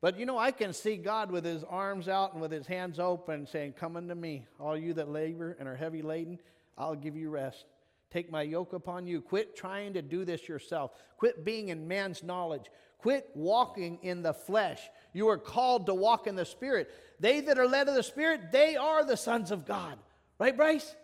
But 0.00 0.18
you 0.18 0.24
know, 0.24 0.38
I 0.38 0.50
can 0.50 0.72
see 0.72 0.96
God 0.96 1.30
with 1.30 1.44
his 1.44 1.62
arms 1.64 2.08
out 2.08 2.32
and 2.32 2.40
with 2.40 2.52
his 2.52 2.66
hands 2.66 2.98
open 2.98 3.46
saying, 3.46 3.74
Come 3.74 3.96
unto 3.96 4.14
me, 4.14 4.46
all 4.58 4.76
you 4.76 4.94
that 4.94 5.10
labor 5.10 5.56
and 5.58 5.68
are 5.68 5.76
heavy 5.76 6.02
laden, 6.02 6.38
I'll 6.78 6.94
give 6.94 7.16
you 7.16 7.28
rest. 7.28 7.66
Take 8.10 8.30
my 8.30 8.42
yoke 8.42 8.72
upon 8.72 9.06
you. 9.06 9.20
Quit 9.20 9.54
trying 9.54 9.92
to 9.92 10.02
do 10.02 10.24
this 10.24 10.48
yourself. 10.48 10.92
Quit 11.18 11.44
being 11.44 11.68
in 11.68 11.86
man's 11.86 12.22
knowledge. 12.22 12.70
Quit 12.98 13.28
walking 13.34 13.98
in 14.02 14.22
the 14.22 14.34
flesh. 14.34 14.80
You 15.12 15.28
are 15.28 15.38
called 15.38 15.86
to 15.86 15.94
walk 15.94 16.26
in 16.26 16.34
the 16.34 16.44
Spirit. 16.44 16.90
They 17.20 17.40
that 17.40 17.58
are 17.58 17.68
led 17.68 17.88
of 17.88 17.94
the 17.94 18.02
Spirit, 18.02 18.52
they 18.52 18.76
are 18.76 19.04
the 19.04 19.16
sons 19.16 19.50
of 19.50 19.66
God. 19.66 19.98
Right, 20.38 20.56
Bryce? 20.56 20.94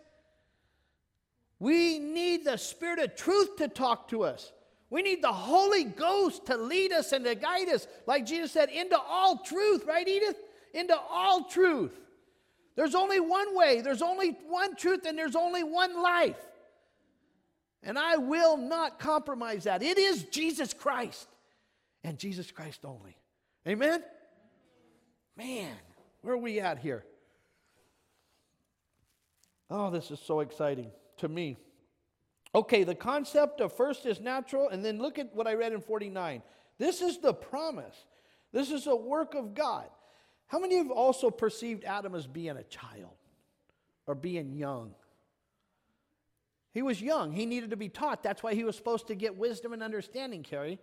We 1.59 1.99
need 1.99 2.43
the 2.43 2.57
Spirit 2.57 2.99
of 2.99 3.15
truth 3.15 3.57
to 3.57 3.67
talk 3.67 4.09
to 4.09 4.23
us. 4.23 4.51
We 4.89 5.01
need 5.01 5.21
the 5.21 5.33
Holy 5.33 5.83
Ghost 5.83 6.45
to 6.45 6.55
lead 6.55 6.93
us 6.93 7.11
and 7.11 7.25
to 7.25 7.35
guide 7.35 7.69
us, 7.69 7.87
like 8.05 8.25
Jesus 8.25 8.51
said, 8.51 8.69
into 8.69 8.97
all 8.97 9.39
truth, 9.39 9.85
right, 9.85 10.07
Edith? 10.07 10.37
Into 10.73 10.97
all 10.97 11.43
truth. 11.45 11.91
There's 12.75 12.95
only 12.95 13.19
one 13.19 13.55
way, 13.55 13.81
there's 13.81 14.01
only 14.01 14.37
one 14.47 14.75
truth, 14.75 15.05
and 15.05 15.17
there's 15.17 15.35
only 15.35 15.63
one 15.63 16.01
life. 16.01 16.37
And 17.83 17.97
I 17.97 18.17
will 18.17 18.57
not 18.57 18.99
compromise 18.99 19.65
that. 19.65 19.83
It 19.83 19.97
is 19.97 20.23
Jesus 20.25 20.73
Christ 20.73 21.27
and 22.03 22.17
Jesus 22.17 22.51
Christ 22.51 22.81
only. 22.85 23.17
Amen? 23.67 24.03
Man, 25.35 25.73
where 26.21 26.35
are 26.35 26.37
we 26.37 26.59
at 26.59 26.79
here? 26.79 27.03
Oh, 29.69 29.89
this 29.89 30.11
is 30.11 30.19
so 30.19 30.39
exciting 30.39 30.91
to 31.17 31.27
me. 31.27 31.57
Okay, 32.57 32.83
the 32.83 32.95
concept 32.95 33.61
of 33.61 33.71
first 33.71 34.07
is 34.07 34.19
natural, 34.19 34.69
and 34.69 34.83
then 34.83 34.97
look 34.97 35.19
at 35.19 35.35
what 35.35 35.45
I 35.45 35.53
read 35.53 35.73
in 35.73 35.79
49. 35.79 36.41
This 36.79 37.03
is 37.03 37.19
the 37.19 37.31
promise. 37.31 37.95
This 38.51 38.71
is 38.71 38.87
a 38.87 38.95
work 38.95 39.35
of 39.35 39.53
God. 39.53 39.85
How 40.47 40.57
many 40.57 40.79
of 40.79 40.85
you 40.85 40.89
have 40.89 40.97
also 40.97 41.29
perceived 41.29 41.83
Adam 41.83 42.15
as 42.15 42.25
being 42.25 42.57
a 42.57 42.63
child 42.63 43.13
or 44.07 44.15
being 44.15 44.53
young? 44.53 44.95
He 46.73 46.81
was 46.81 46.99
young. 46.99 47.31
He 47.31 47.45
needed 47.45 47.69
to 47.69 47.77
be 47.77 47.89
taught. 47.89 48.23
That's 48.23 48.41
why 48.41 48.55
he 48.55 48.63
was 48.63 48.75
supposed 48.75 49.05
to 49.09 49.15
get 49.15 49.37
wisdom 49.37 49.71
and 49.71 49.83
understanding, 49.83 50.41
Carrie. 50.41 50.79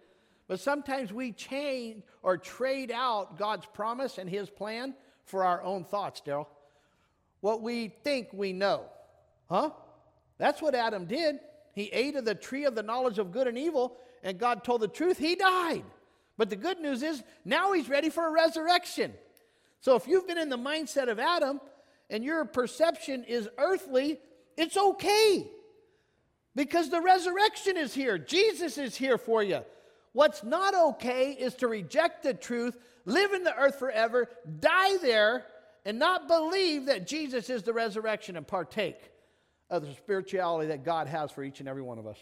But 0.47 0.61
sometimes 0.61 1.13
we 1.13 1.33
change 1.33 2.05
or 2.23 2.39
trade 2.39 2.93
out 2.93 3.37
God's 3.37 3.67
promise 3.67 4.19
and 4.19 4.31
his 4.31 4.49
plan 4.49 4.95
for 5.25 5.43
our 5.45 5.61
own 5.61 5.83
thoughts, 5.83 6.23
Daryl. 6.25 6.47
What 7.41 7.63
we 7.63 7.89
think 7.89 8.29
we 8.33 8.53
know. 8.53 8.85
Huh? 9.51 9.71
That's 10.39 10.63
what 10.63 10.77
Adam 10.77 11.07
did. 11.07 11.41
He 11.75 11.85
ate 11.85 12.17
of 12.17 12.25
the 12.25 12.35
tree 12.35 12.65
of 12.65 12.75
the 12.75 12.83
knowledge 12.83 13.19
of 13.19 13.33
good 13.33 13.49
and 13.49 13.59
evil, 13.59 13.97
and 14.23 14.39
God 14.39 14.65
told 14.65 14.81
the 14.81 14.89
truth. 14.89 15.19
He 15.19 15.35
died. 15.35 15.85
But 16.37 16.51
the 16.51 16.57
good 16.57 16.81
news 16.81 17.03
is 17.03 17.23
now 17.45 17.73
he's 17.73 17.89
ready 17.89 18.11
for 18.11 18.27
a 18.27 18.33
resurrection. 18.33 19.13
So 19.81 19.97
if 19.97 20.07
you've 20.09 20.27
been 20.27 20.39
in 20.39 20.49
the 20.49 20.57
mindset 20.57 21.09
of 21.09 21.19
Adam 21.19 21.61
and 22.11 22.25
your 22.25 22.45
perception 22.45 23.25
is 23.25 23.49
earthly, 23.59 24.19
it's 24.57 24.77
okay. 24.77 25.47
Because 26.57 26.91
the 26.91 27.01
resurrection 27.01 27.77
is 27.77 27.93
here. 27.93 28.19
Jesus 28.19 28.79
is 28.79 28.97
here 28.97 29.19
for 29.19 29.43
you. 29.43 29.61
What's 30.13 30.45
not 30.45 30.75
okay 30.75 31.33
is 31.33 31.55
to 31.57 31.69
reject 31.69 32.23
the 32.23 32.35
truth, 32.35 32.79
live 33.05 33.33
in 33.33 33.43
the 33.43 33.55
earth 33.55 33.79
forever, 33.79 34.29
die 34.61 34.97
there, 34.99 35.45
and 35.85 35.99
not 35.99 36.29
believe 36.29 36.87
that 36.87 37.07
Jesus 37.07 37.51
is 37.51 37.65
the 37.65 37.73
resurrection 37.73 38.37
and 38.37 38.47
partake 38.47 39.11
of 39.71 39.87
the 39.87 39.93
spirituality 39.95 40.69
that 40.69 40.85
God 40.85 41.07
has 41.09 41.31
for 41.31 41.43
each 41.43 41.61
and 41.61 41.69
every 41.69 41.83
one 41.83 41.99
of 41.99 42.07
us. 42.07 42.19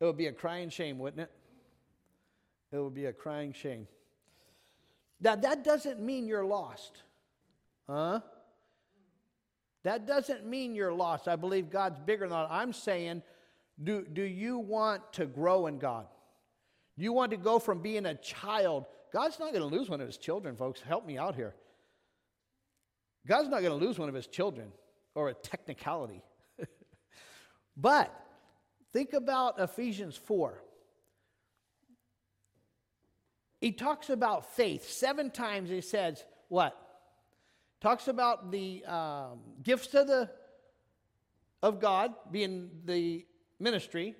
It 0.00 0.04
would 0.04 0.16
be 0.16 0.26
a 0.26 0.32
crying 0.32 0.70
shame, 0.70 0.98
wouldn't 0.98 1.22
it? 1.22 1.30
It 2.72 2.78
would 2.78 2.94
be 2.94 3.06
a 3.06 3.12
crying 3.12 3.52
shame. 3.52 3.86
Now, 5.20 5.36
that 5.36 5.64
doesn't 5.64 6.00
mean 6.00 6.26
you're 6.26 6.44
lost. 6.44 7.02
Huh? 7.88 8.20
That 9.82 10.06
doesn't 10.06 10.46
mean 10.46 10.74
you're 10.74 10.92
lost. 10.92 11.28
I 11.28 11.36
believe 11.36 11.70
God's 11.70 11.98
bigger 12.00 12.24
than 12.24 12.30
that. 12.30 12.48
I'm 12.50 12.72
saying, 12.72 13.22
do, 13.82 14.04
do 14.04 14.22
you 14.22 14.58
want 14.58 15.12
to 15.14 15.26
grow 15.26 15.66
in 15.66 15.78
God? 15.78 16.06
You 16.96 17.12
want 17.12 17.30
to 17.30 17.36
go 17.36 17.58
from 17.58 17.80
being 17.80 18.06
a 18.06 18.14
child. 18.14 18.86
God's 19.12 19.38
not 19.38 19.52
going 19.52 19.68
to 19.68 19.76
lose 19.76 19.88
one 19.88 20.00
of 20.00 20.06
his 20.06 20.18
children, 20.18 20.56
folks. 20.56 20.80
Help 20.80 21.06
me 21.06 21.18
out 21.18 21.34
here. 21.34 21.54
God's 23.26 23.48
not 23.48 23.62
going 23.62 23.78
to 23.78 23.86
lose 23.86 23.98
one 23.98 24.08
of 24.08 24.14
his 24.14 24.26
children 24.26 24.68
or 25.14 25.28
a 25.28 25.34
technicality. 25.34 26.22
But 27.76 28.14
think 28.92 29.12
about 29.12 29.58
Ephesians 29.58 30.16
4. 30.16 30.62
He 33.60 33.72
talks 33.72 34.08
about 34.08 34.54
faith. 34.54 34.88
Seven 34.88 35.30
times 35.30 35.68
he 35.68 35.80
says, 35.80 36.24
what? 36.48 36.76
Talks 37.80 38.08
about 38.08 38.50
the 38.50 38.84
um, 38.86 39.40
gifts 39.62 39.94
of, 39.94 40.06
the, 40.06 40.30
of 41.62 41.80
God 41.80 42.14
being 42.30 42.70
the 42.84 43.26
ministry, 43.58 44.14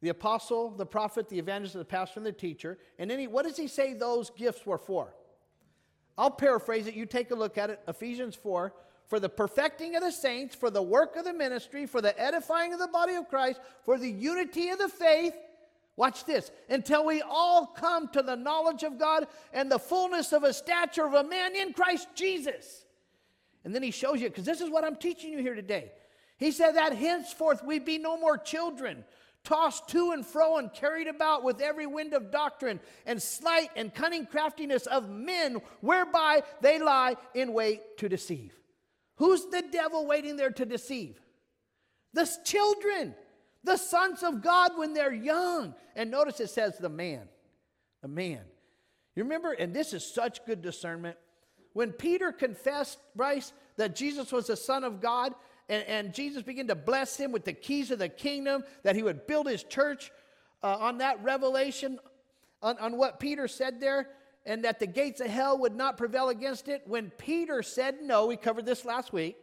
the 0.00 0.08
apostle, 0.08 0.70
the 0.70 0.86
prophet, 0.86 1.28
the 1.28 1.38
evangelist, 1.38 1.74
the 1.74 1.84
pastor, 1.84 2.20
and 2.20 2.26
the 2.26 2.32
teacher. 2.32 2.78
And 2.98 3.10
then 3.10 3.18
he, 3.18 3.26
what 3.26 3.44
does 3.44 3.56
he 3.56 3.68
say 3.68 3.94
those 3.94 4.30
gifts 4.30 4.64
were 4.64 4.78
for? 4.78 5.14
I'll 6.16 6.30
paraphrase 6.30 6.86
it. 6.86 6.94
You 6.94 7.06
take 7.06 7.30
a 7.30 7.34
look 7.34 7.58
at 7.58 7.70
it. 7.70 7.80
Ephesians 7.88 8.34
4 8.34 8.72
for 9.06 9.20
the 9.20 9.28
perfecting 9.28 9.96
of 9.96 10.02
the 10.02 10.10
saints, 10.10 10.54
for 10.54 10.70
the 10.70 10.82
work 10.82 11.16
of 11.16 11.24
the 11.24 11.32
ministry, 11.32 11.86
for 11.86 12.00
the 12.00 12.18
edifying 12.20 12.72
of 12.72 12.78
the 12.78 12.88
body 12.88 13.14
of 13.14 13.28
Christ, 13.28 13.60
for 13.84 13.98
the 13.98 14.10
unity 14.10 14.70
of 14.70 14.78
the 14.78 14.88
faith. 14.88 15.34
Watch 15.96 16.24
this 16.24 16.50
until 16.68 17.04
we 17.04 17.22
all 17.22 17.66
come 17.66 18.08
to 18.08 18.22
the 18.22 18.34
knowledge 18.34 18.82
of 18.82 18.98
God 18.98 19.28
and 19.52 19.70
the 19.70 19.78
fullness 19.78 20.32
of 20.32 20.42
a 20.42 20.52
stature 20.52 21.06
of 21.06 21.14
a 21.14 21.22
man 21.22 21.54
in 21.54 21.72
Christ 21.72 22.08
Jesus. 22.14 22.84
And 23.64 23.74
then 23.74 23.82
he 23.82 23.92
shows 23.92 24.20
you, 24.20 24.28
because 24.28 24.44
this 24.44 24.60
is 24.60 24.70
what 24.70 24.84
I'm 24.84 24.96
teaching 24.96 25.30
you 25.30 25.38
here 25.38 25.54
today. 25.54 25.92
He 26.36 26.50
said 26.50 26.72
that 26.72 26.96
henceforth 26.96 27.62
we 27.64 27.78
be 27.78 27.98
no 27.98 28.18
more 28.18 28.36
children, 28.36 29.04
tossed 29.44 29.88
to 29.90 30.10
and 30.10 30.26
fro 30.26 30.56
and 30.56 30.72
carried 30.72 31.06
about 31.06 31.44
with 31.44 31.60
every 31.60 31.86
wind 31.86 32.12
of 32.12 32.32
doctrine 32.32 32.80
and 33.06 33.22
sleight 33.22 33.68
and 33.76 33.94
cunning 33.94 34.26
craftiness 34.26 34.86
of 34.86 35.08
men, 35.08 35.60
whereby 35.80 36.42
they 36.60 36.80
lie 36.80 37.14
in 37.34 37.52
wait 37.52 37.98
to 37.98 38.08
deceive. 38.08 38.52
Who's 39.16 39.46
the 39.46 39.62
devil 39.70 40.06
waiting 40.06 40.36
there 40.36 40.50
to 40.50 40.64
deceive? 40.64 41.20
The 42.12 42.28
children, 42.44 43.14
the 43.62 43.76
sons 43.76 44.22
of 44.22 44.42
God 44.42 44.72
when 44.76 44.94
they're 44.94 45.12
young. 45.12 45.74
And 45.96 46.10
notice 46.10 46.40
it 46.40 46.50
says 46.50 46.78
the 46.78 46.88
man. 46.88 47.28
The 48.02 48.08
man. 48.08 48.40
You 49.14 49.22
remember, 49.22 49.52
and 49.52 49.74
this 49.74 49.92
is 49.92 50.04
such 50.04 50.44
good 50.44 50.62
discernment. 50.62 51.16
When 51.72 51.92
Peter 51.92 52.32
confessed, 52.32 52.98
Bryce, 53.16 53.52
that 53.76 53.96
Jesus 53.96 54.32
was 54.32 54.46
the 54.46 54.56
Son 54.56 54.84
of 54.84 55.00
God, 55.00 55.34
and, 55.68 55.84
and 55.84 56.14
Jesus 56.14 56.42
began 56.42 56.68
to 56.68 56.74
bless 56.74 57.16
him 57.16 57.32
with 57.32 57.44
the 57.44 57.52
keys 57.52 57.90
of 57.90 57.98
the 57.98 58.08
kingdom, 58.08 58.64
that 58.82 58.96
he 58.96 59.02
would 59.02 59.26
build 59.26 59.48
his 59.48 59.62
church 59.62 60.12
uh, 60.62 60.76
on 60.78 60.98
that 60.98 61.22
revelation, 61.22 61.98
on, 62.62 62.78
on 62.78 62.96
what 62.96 63.20
Peter 63.20 63.48
said 63.48 63.80
there, 63.80 64.08
and 64.46 64.64
that 64.64 64.78
the 64.78 64.86
gates 64.86 65.20
of 65.20 65.28
hell 65.28 65.58
would 65.58 65.74
not 65.74 65.96
prevail 65.96 66.28
against 66.28 66.68
it. 66.68 66.82
When 66.86 67.10
Peter 67.10 67.62
said 67.62 67.96
no, 68.02 68.26
we 68.26 68.36
covered 68.36 68.66
this 68.66 68.84
last 68.84 69.12
week. 69.12 69.36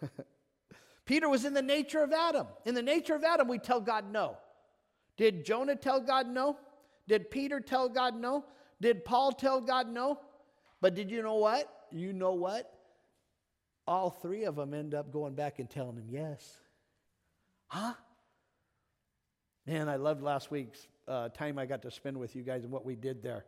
Peter 1.06 1.28
was 1.28 1.44
in 1.44 1.54
the 1.54 1.62
nature 1.62 2.02
of 2.02 2.12
Adam. 2.12 2.46
In 2.64 2.74
the 2.74 2.82
nature 2.82 3.14
of 3.14 3.24
Adam, 3.24 3.48
we 3.48 3.58
tell 3.58 3.80
God 3.80 4.10
no. 4.10 4.36
Did 5.16 5.44
Jonah 5.44 5.76
tell 5.76 6.00
God 6.00 6.28
no? 6.28 6.58
Did 7.08 7.30
Peter 7.30 7.60
tell 7.60 7.88
God 7.88 8.16
no? 8.16 8.44
Did 8.80 9.04
Paul 9.04 9.32
tell 9.32 9.60
God 9.60 9.88
no? 9.88 10.20
But 10.80 10.94
did 10.94 11.10
you 11.10 11.22
know 11.22 11.36
what? 11.36 11.72
You 11.90 12.12
know 12.12 12.34
what? 12.34 12.72
All 13.86 14.10
three 14.10 14.44
of 14.44 14.56
them 14.56 14.74
end 14.74 14.94
up 14.94 15.12
going 15.12 15.34
back 15.34 15.58
and 15.58 15.70
telling 15.70 15.96
him 15.96 16.08
yes. 16.10 16.58
Huh? 17.68 17.94
Man, 19.66 19.88
I 19.88 19.96
loved 19.96 20.22
last 20.22 20.50
week's 20.50 20.86
uh, 21.08 21.28
time 21.30 21.58
I 21.58 21.66
got 21.66 21.82
to 21.82 21.90
spend 21.90 22.16
with 22.18 22.36
you 22.36 22.42
guys 22.42 22.64
and 22.64 22.72
what 22.72 22.84
we 22.84 22.96
did 22.96 23.22
there. 23.22 23.44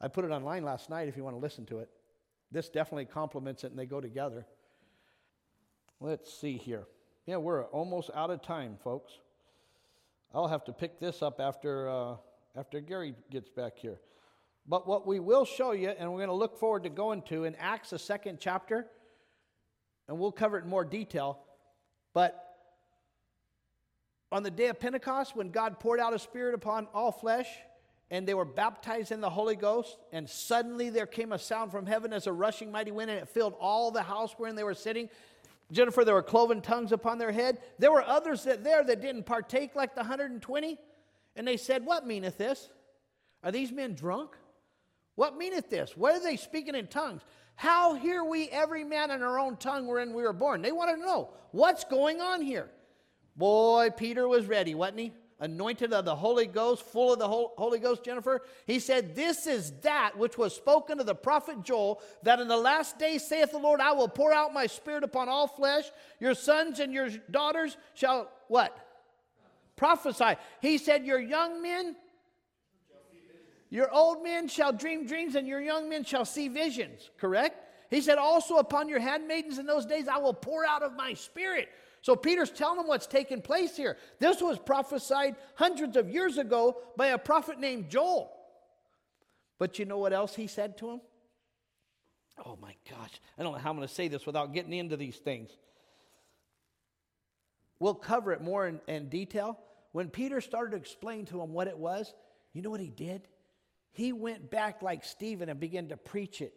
I 0.00 0.08
put 0.08 0.24
it 0.24 0.30
online 0.30 0.64
last 0.64 0.90
night 0.90 1.08
if 1.08 1.16
you 1.16 1.24
want 1.24 1.36
to 1.36 1.40
listen 1.40 1.66
to 1.66 1.78
it. 1.78 1.88
this 2.50 2.68
definitely 2.68 3.04
complements 3.04 3.64
it 3.64 3.70
and 3.70 3.78
they 3.78 3.86
go 3.86 4.00
together. 4.00 4.46
Let's 6.00 6.32
see 6.32 6.56
here. 6.56 6.86
Yeah, 7.26 7.36
we're 7.36 7.64
almost 7.66 8.10
out 8.14 8.30
of 8.30 8.40
time, 8.40 8.78
folks. 8.82 9.12
I'll 10.32 10.48
have 10.48 10.64
to 10.64 10.72
pick 10.72 11.00
this 11.00 11.22
up 11.22 11.40
after, 11.40 11.88
uh, 11.88 12.16
after 12.56 12.80
Gary 12.80 13.14
gets 13.30 13.48
back 13.48 13.76
here. 13.76 14.00
But 14.66 14.86
what 14.86 15.06
we 15.06 15.18
will 15.18 15.44
show 15.44 15.72
you, 15.72 15.88
and 15.88 16.10
we're 16.10 16.18
going 16.18 16.28
to 16.28 16.34
look 16.34 16.58
forward 16.58 16.84
to 16.84 16.90
going 16.90 17.22
to 17.22 17.44
in 17.44 17.54
Acts, 17.56 17.90
the 17.90 17.98
second 17.98 18.38
chapter, 18.40 18.86
and 20.08 20.18
we'll 20.18 20.32
cover 20.32 20.58
it 20.58 20.64
in 20.64 20.70
more 20.70 20.84
detail. 20.84 21.40
But 22.14 22.44
on 24.30 24.42
the 24.42 24.50
day 24.50 24.66
of 24.66 24.78
Pentecost, 24.78 25.34
when 25.34 25.50
God 25.50 25.80
poured 25.80 26.00
out 26.00 26.12
a 26.12 26.18
spirit 26.18 26.54
upon 26.54 26.86
all 26.92 27.12
flesh, 27.12 27.48
and 28.10 28.26
they 28.26 28.34
were 28.34 28.44
baptized 28.44 29.12
in 29.12 29.20
the 29.20 29.30
Holy 29.30 29.56
Ghost, 29.56 29.98
and 30.12 30.28
suddenly 30.28 30.90
there 30.90 31.06
came 31.06 31.32
a 31.32 31.38
sound 31.38 31.70
from 31.70 31.86
heaven 31.86 32.12
as 32.12 32.26
a 32.26 32.32
rushing 32.32 32.72
mighty 32.72 32.90
wind, 32.90 33.10
and 33.10 33.20
it 33.20 33.28
filled 33.28 33.54
all 33.60 33.90
the 33.90 34.02
house 34.02 34.34
wherein 34.36 34.56
they 34.56 34.64
were 34.64 34.74
sitting. 34.74 35.08
Jennifer, 35.70 36.04
there 36.04 36.14
were 36.14 36.22
cloven 36.22 36.62
tongues 36.62 36.92
upon 36.92 37.18
their 37.18 37.32
head. 37.32 37.58
There 37.78 37.92
were 37.92 38.02
others 38.02 38.44
that 38.44 38.64
there 38.64 38.82
that 38.82 39.02
didn't 39.02 39.24
partake, 39.24 39.74
like 39.74 39.94
the 39.94 40.00
120. 40.00 40.78
And 41.36 41.46
they 41.46 41.58
said, 41.58 41.84
What 41.84 42.06
meaneth 42.06 42.38
this? 42.38 42.70
Are 43.44 43.52
these 43.52 43.70
men 43.70 43.94
drunk? 43.94 44.30
What 45.14 45.36
meaneth 45.36 45.68
this? 45.68 45.96
What 45.96 46.14
are 46.14 46.22
they 46.22 46.36
speaking 46.36 46.74
in 46.74 46.86
tongues? 46.86 47.22
How 47.54 47.94
hear 47.94 48.24
we 48.24 48.48
every 48.48 48.84
man 48.84 49.10
in 49.10 49.22
our 49.22 49.38
own 49.38 49.56
tongue 49.56 49.86
wherein 49.86 50.14
we 50.14 50.22
were 50.22 50.32
born? 50.32 50.62
They 50.62 50.72
wanted 50.72 50.96
to 50.96 51.02
know 51.02 51.30
what's 51.50 51.84
going 51.84 52.20
on 52.20 52.40
here. 52.40 52.70
Boy, 53.36 53.90
Peter 53.96 54.26
was 54.26 54.46
ready, 54.46 54.74
wasn't 54.74 55.00
he? 55.00 55.12
Anointed 55.40 55.92
of 55.92 56.04
the 56.04 56.16
Holy 56.16 56.46
Ghost, 56.46 56.82
full 56.82 57.12
of 57.12 57.18
the 57.18 57.28
Holy 57.28 57.78
Ghost, 57.78 58.04
Jennifer. 58.04 58.42
He 58.66 58.78
said, 58.78 59.14
This 59.14 59.46
is 59.46 59.72
that 59.82 60.18
which 60.18 60.36
was 60.36 60.54
spoken 60.54 61.00
of 61.00 61.06
the 61.06 61.14
prophet 61.14 61.62
Joel, 61.62 62.00
that 62.24 62.40
in 62.40 62.48
the 62.48 62.56
last 62.56 62.98
days, 62.98 63.26
saith 63.26 63.52
the 63.52 63.58
Lord, 63.58 63.80
I 63.80 63.92
will 63.92 64.08
pour 64.08 64.32
out 64.32 64.52
my 64.52 64.66
spirit 64.66 65.04
upon 65.04 65.28
all 65.28 65.46
flesh. 65.46 65.84
Your 66.20 66.34
sons 66.34 66.80
and 66.80 66.92
your 66.92 67.08
daughters 67.30 67.76
shall 67.94 68.30
what? 68.48 68.76
Prophesy. 69.76 70.36
He 70.60 70.78
said, 70.78 71.06
Your 71.06 71.20
young 71.20 71.62
men, 71.62 71.94
your 73.70 73.92
old 73.92 74.24
men 74.24 74.48
shall 74.48 74.72
dream 74.72 75.06
dreams, 75.06 75.36
and 75.36 75.46
your 75.46 75.60
young 75.60 75.88
men 75.88 76.04
shall 76.04 76.24
see 76.24 76.48
visions. 76.48 77.10
Correct? 77.18 77.64
He 77.90 78.00
said, 78.00 78.18
Also 78.18 78.56
upon 78.56 78.88
your 78.88 78.98
handmaidens 78.98 79.58
in 79.58 79.66
those 79.66 79.86
days, 79.86 80.08
I 80.08 80.18
will 80.18 80.34
pour 80.34 80.66
out 80.66 80.82
of 80.82 80.94
my 80.94 81.14
spirit. 81.14 81.68
So 82.00 82.16
Peter's 82.16 82.50
telling 82.50 82.76
them 82.78 82.86
what's 82.86 83.06
taking 83.06 83.42
place 83.42 83.76
here. 83.76 83.96
This 84.18 84.40
was 84.40 84.58
prophesied 84.58 85.36
hundreds 85.54 85.96
of 85.96 86.08
years 86.08 86.38
ago 86.38 86.78
by 86.96 87.08
a 87.08 87.18
prophet 87.18 87.58
named 87.58 87.90
Joel. 87.90 88.32
But 89.58 89.78
you 89.78 89.84
know 89.84 89.98
what 89.98 90.12
else 90.12 90.34
he 90.34 90.46
said 90.46 90.78
to 90.78 90.90
him? 90.90 91.00
Oh 92.44 92.56
my 92.62 92.74
gosh, 92.88 93.20
I 93.36 93.42
don't 93.42 93.52
know 93.52 93.58
how 93.58 93.70
I'm 93.70 93.76
going 93.76 93.88
to 93.88 93.92
say 93.92 94.06
this 94.06 94.24
without 94.24 94.54
getting 94.54 94.72
into 94.72 94.96
these 94.96 95.16
things. 95.16 95.50
We'll 97.80 97.94
cover 97.94 98.32
it 98.32 98.42
more 98.42 98.66
in, 98.66 98.80
in 98.86 99.08
detail. 99.08 99.58
When 99.92 100.08
Peter 100.08 100.40
started 100.40 100.72
to 100.72 100.76
explain 100.76 101.26
to 101.26 101.40
him 101.40 101.52
what 101.52 101.66
it 101.66 101.76
was, 101.76 102.12
you 102.52 102.62
know 102.62 102.70
what 102.70 102.80
he 102.80 102.90
did? 102.90 103.22
He 103.90 104.12
went 104.12 104.50
back 104.50 104.82
like 104.82 105.04
Stephen 105.04 105.48
and 105.48 105.58
began 105.58 105.88
to 105.88 105.96
preach 105.96 106.40
it 106.40 106.54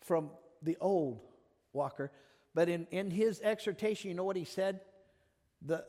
from 0.00 0.30
the 0.62 0.76
old 0.80 1.20
Walker 1.72 2.10
but 2.54 2.68
in, 2.68 2.86
in 2.90 3.10
his 3.10 3.40
exhortation, 3.40 4.10
you 4.10 4.16
know 4.16 4.24
what 4.24 4.36
he 4.36 4.44
said? 4.44 4.80
The 5.64 5.84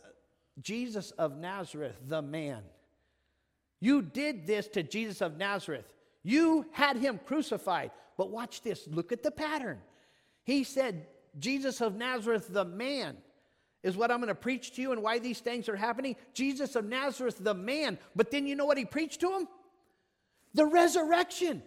Jesus 0.61 1.11
of 1.11 1.37
Nazareth, 1.37 1.95
the 2.07 2.21
man. 2.21 2.61
You 3.79 4.01
did 4.01 4.47
this 4.47 4.67
to 4.69 4.83
Jesus 4.83 5.21
of 5.21 5.37
Nazareth. 5.37 5.91
You 6.23 6.65
had 6.71 6.97
him 6.97 7.19
crucified. 7.25 7.91
But 8.17 8.29
watch 8.29 8.61
this. 8.61 8.87
Look 8.87 9.11
at 9.11 9.23
the 9.23 9.31
pattern. 9.31 9.79
He 10.43 10.63
said, 10.63 11.07
Jesus 11.39 11.81
of 11.81 11.95
Nazareth, 11.95 12.47
the 12.49 12.65
man, 12.65 13.17
is 13.81 13.97
what 13.97 14.11
I'm 14.11 14.19
going 14.19 14.27
to 14.29 14.35
preach 14.35 14.75
to 14.75 14.81
you 14.81 14.91
and 14.91 15.01
why 15.01 15.19
these 15.19 15.39
things 15.39 15.67
are 15.67 15.75
happening. 15.75 16.15
Jesus 16.33 16.75
of 16.75 16.85
Nazareth, 16.85 17.37
the 17.39 17.53
man. 17.53 17.97
But 18.15 18.31
then 18.31 18.47
you 18.47 18.55
know 18.55 18.65
what 18.65 18.77
he 18.77 18.85
preached 18.85 19.19
to 19.21 19.31
him? 19.31 19.47
The 20.53 20.65
resurrection. 20.65 21.63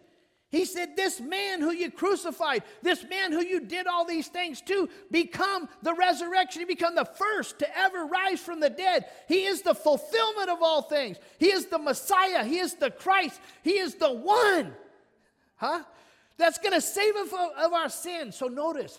He 0.56 0.64
said, 0.64 0.96
This 0.96 1.20
man 1.20 1.60
who 1.60 1.70
you 1.70 1.90
crucified, 1.90 2.62
this 2.82 3.04
man 3.04 3.30
who 3.30 3.44
you 3.44 3.60
did 3.60 3.86
all 3.86 4.06
these 4.06 4.28
things 4.28 4.62
to, 4.62 4.88
become 5.10 5.68
the 5.82 5.92
resurrection. 5.92 6.60
He 6.60 6.64
become 6.64 6.94
the 6.94 7.04
first 7.04 7.58
to 7.58 7.78
ever 7.78 8.06
rise 8.06 8.40
from 8.40 8.60
the 8.60 8.70
dead. 8.70 9.04
He 9.28 9.44
is 9.44 9.60
the 9.60 9.74
fulfillment 9.74 10.48
of 10.48 10.62
all 10.62 10.80
things. 10.80 11.18
He 11.38 11.48
is 11.48 11.66
the 11.66 11.78
Messiah. 11.78 12.42
He 12.42 12.58
is 12.58 12.72
the 12.72 12.90
Christ. 12.90 13.38
He 13.62 13.72
is 13.72 13.96
the 13.96 14.10
one. 14.10 14.72
Huh? 15.56 15.82
That's 16.38 16.56
going 16.56 16.72
to 16.72 16.80
save 16.80 17.14
us 17.16 17.28
of 17.58 17.74
our 17.74 17.90
sins. 17.90 18.34
So 18.34 18.46
notice, 18.46 18.98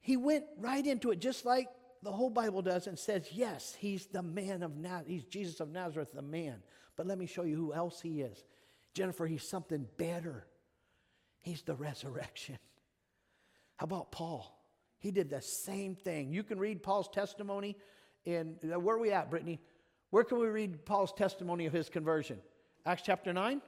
he 0.00 0.16
went 0.16 0.44
right 0.58 0.86
into 0.86 1.10
it 1.10 1.20
just 1.20 1.44
like 1.44 1.68
the 2.02 2.12
whole 2.12 2.30
Bible 2.30 2.62
does 2.62 2.86
and 2.86 2.98
says, 2.98 3.28
Yes, 3.32 3.76
he's 3.78 4.06
the 4.06 4.22
man 4.22 4.62
of 4.62 4.78
Nazareth. 4.78 5.06
He's 5.06 5.24
Jesus 5.24 5.60
of 5.60 5.68
Nazareth, 5.68 6.12
the 6.14 6.22
man. 6.22 6.62
But 6.96 7.06
let 7.06 7.18
me 7.18 7.26
show 7.26 7.42
you 7.42 7.56
who 7.56 7.74
else 7.74 8.00
he 8.00 8.22
is. 8.22 8.42
Jennifer, 8.94 9.26
he's 9.26 9.46
something 9.46 9.86
better. 9.98 10.46
He's 11.40 11.62
the 11.62 11.74
resurrection. 11.74 12.58
How 13.76 13.84
about 13.84 14.10
Paul? 14.10 14.54
He 14.98 15.10
did 15.10 15.30
the 15.30 15.40
same 15.40 15.94
thing. 15.94 16.32
You 16.32 16.42
can 16.42 16.58
read 16.58 16.82
Paul's 16.82 17.08
testimony 17.08 17.76
in, 18.24 18.56
where 18.62 18.96
are 18.96 18.98
we 18.98 19.12
at, 19.12 19.30
Brittany? 19.30 19.60
Where 20.10 20.24
can 20.24 20.38
we 20.38 20.48
read 20.48 20.84
Paul's 20.84 21.12
testimony 21.12 21.66
of 21.66 21.72
his 21.72 21.88
conversion? 21.88 22.38
Acts 22.84 23.02
chapter 23.04 23.32
9? 23.32 23.62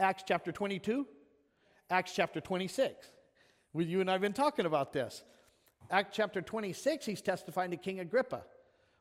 Acts 0.00 0.24
chapter 0.26 0.50
22? 0.50 1.06
Acts 1.90 2.12
chapter 2.14 2.40
26. 2.40 3.06
Well, 3.72 3.84
you 3.86 4.00
and 4.00 4.10
I 4.10 4.14
have 4.14 4.22
been 4.22 4.32
talking 4.32 4.66
about 4.66 4.92
this. 4.92 5.22
Acts 5.90 6.16
chapter 6.16 6.42
26, 6.42 7.06
he's 7.06 7.22
testifying 7.22 7.70
to 7.70 7.76
King 7.76 8.00
Agrippa. 8.00 8.42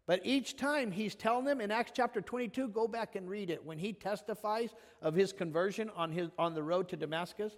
But 0.07 0.21
each 0.23 0.55
time 0.55 0.89
he's 0.89 1.15
telling 1.15 1.43
them 1.43 1.59
in 1.59 1.69
Acts 1.69 1.91
chapter 1.93 2.21
22, 2.21 2.69
go 2.69 2.87
back 2.87 3.17
and 3.17 3.29
read 3.29 3.49
it. 3.49 3.63
When 3.63 3.77
he 3.77 3.91
testifies 3.91 4.73
of 5.01 5.13
his 5.13 5.33
conversion 5.33 5.91
on, 5.95 6.11
his, 6.11 6.29
on 6.39 6.55
the 6.55 6.63
road 6.63 6.87
to 6.89 6.95
Damascus. 6.95 7.51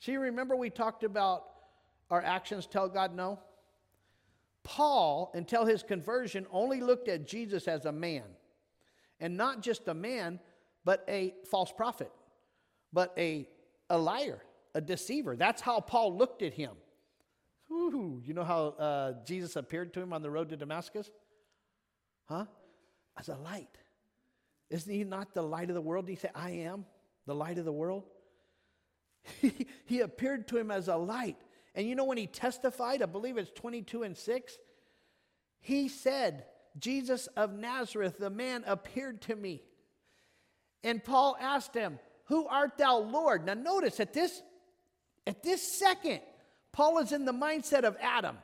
See, 0.00 0.16
remember 0.16 0.56
we 0.56 0.68
talked 0.68 1.04
about 1.04 1.44
our 2.10 2.20
actions 2.20 2.66
tell 2.66 2.88
God 2.88 3.14
no? 3.14 3.38
Paul, 4.64 5.30
until 5.34 5.64
his 5.64 5.84
conversion, 5.84 6.44
only 6.50 6.80
looked 6.80 7.08
at 7.08 7.26
Jesus 7.26 7.68
as 7.68 7.84
a 7.84 7.92
man. 7.92 8.24
And 9.20 9.36
not 9.36 9.62
just 9.62 9.86
a 9.86 9.94
man, 9.94 10.40
but 10.84 11.04
a 11.08 11.34
false 11.48 11.72
prophet, 11.72 12.10
but 12.92 13.14
a, 13.16 13.48
a 13.88 13.96
liar, 13.96 14.42
a 14.74 14.80
deceiver. 14.80 15.36
That's 15.36 15.62
how 15.62 15.80
Paul 15.80 16.16
looked 16.16 16.42
at 16.42 16.52
him. 16.52 16.72
Ooh, 17.70 18.20
you 18.24 18.34
know 18.34 18.44
how 18.44 18.66
uh, 18.78 19.12
Jesus 19.24 19.54
appeared 19.54 19.94
to 19.94 20.00
him 20.00 20.12
on 20.12 20.22
the 20.22 20.30
road 20.30 20.48
to 20.50 20.56
Damascus? 20.56 21.10
Huh? 22.32 22.46
As 23.18 23.28
a 23.28 23.36
light. 23.36 23.76
Isn't 24.70 24.92
he 24.92 25.04
not 25.04 25.34
the 25.34 25.42
light 25.42 25.68
of 25.68 25.74
the 25.74 25.82
world? 25.82 26.08
He 26.08 26.16
said, 26.16 26.30
I 26.34 26.50
am 26.50 26.86
the 27.26 27.34
light 27.34 27.58
of 27.58 27.66
the 27.66 27.72
world. 27.72 28.04
He, 29.40 29.66
he 29.84 30.00
appeared 30.00 30.48
to 30.48 30.56
him 30.56 30.70
as 30.70 30.88
a 30.88 30.96
light. 30.96 31.36
And 31.74 31.86
you 31.86 31.94
know 31.94 32.04
when 32.04 32.16
he 32.16 32.26
testified, 32.26 33.02
I 33.02 33.06
believe 33.06 33.36
it's 33.36 33.50
22 33.50 34.02
and 34.02 34.16
6, 34.16 34.58
he 35.60 35.88
said, 35.88 36.46
Jesus 36.78 37.26
of 37.36 37.52
Nazareth, 37.52 38.16
the 38.18 38.30
man, 38.30 38.64
appeared 38.66 39.20
to 39.22 39.36
me. 39.36 39.62
And 40.82 41.04
Paul 41.04 41.36
asked 41.38 41.74
him, 41.74 41.98
Who 42.24 42.46
art 42.46 42.78
thou, 42.78 42.98
Lord? 42.98 43.44
Now 43.44 43.54
notice 43.54 44.00
at 44.00 44.14
this, 44.14 44.42
at 45.26 45.42
this 45.42 45.78
second, 45.78 46.20
Paul 46.72 46.98
is 47.00 47.12
in 47.12 47.26
the 47.26 47.32
mindset 47.32 47.84
of 47.84 47.96
Adam. 48.00 48.38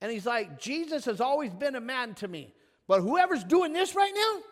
And 0.00 0.12
he's 0.12 0.26
like, 0.26 0.60
Jesus 0.60 1.04
has 1.06 1.20
always 1.20 1.52
been 1.52 1.74
a 1.74 1.80
man 1.80 2.14
to 2.14 2.28
me. 2.28 2.54
But 2.86 3.00
whoever's 3.00 3.44
doing 3.44 3.72
this 3.72 3.94
right 3.94 4.12
now, 4.14 4.42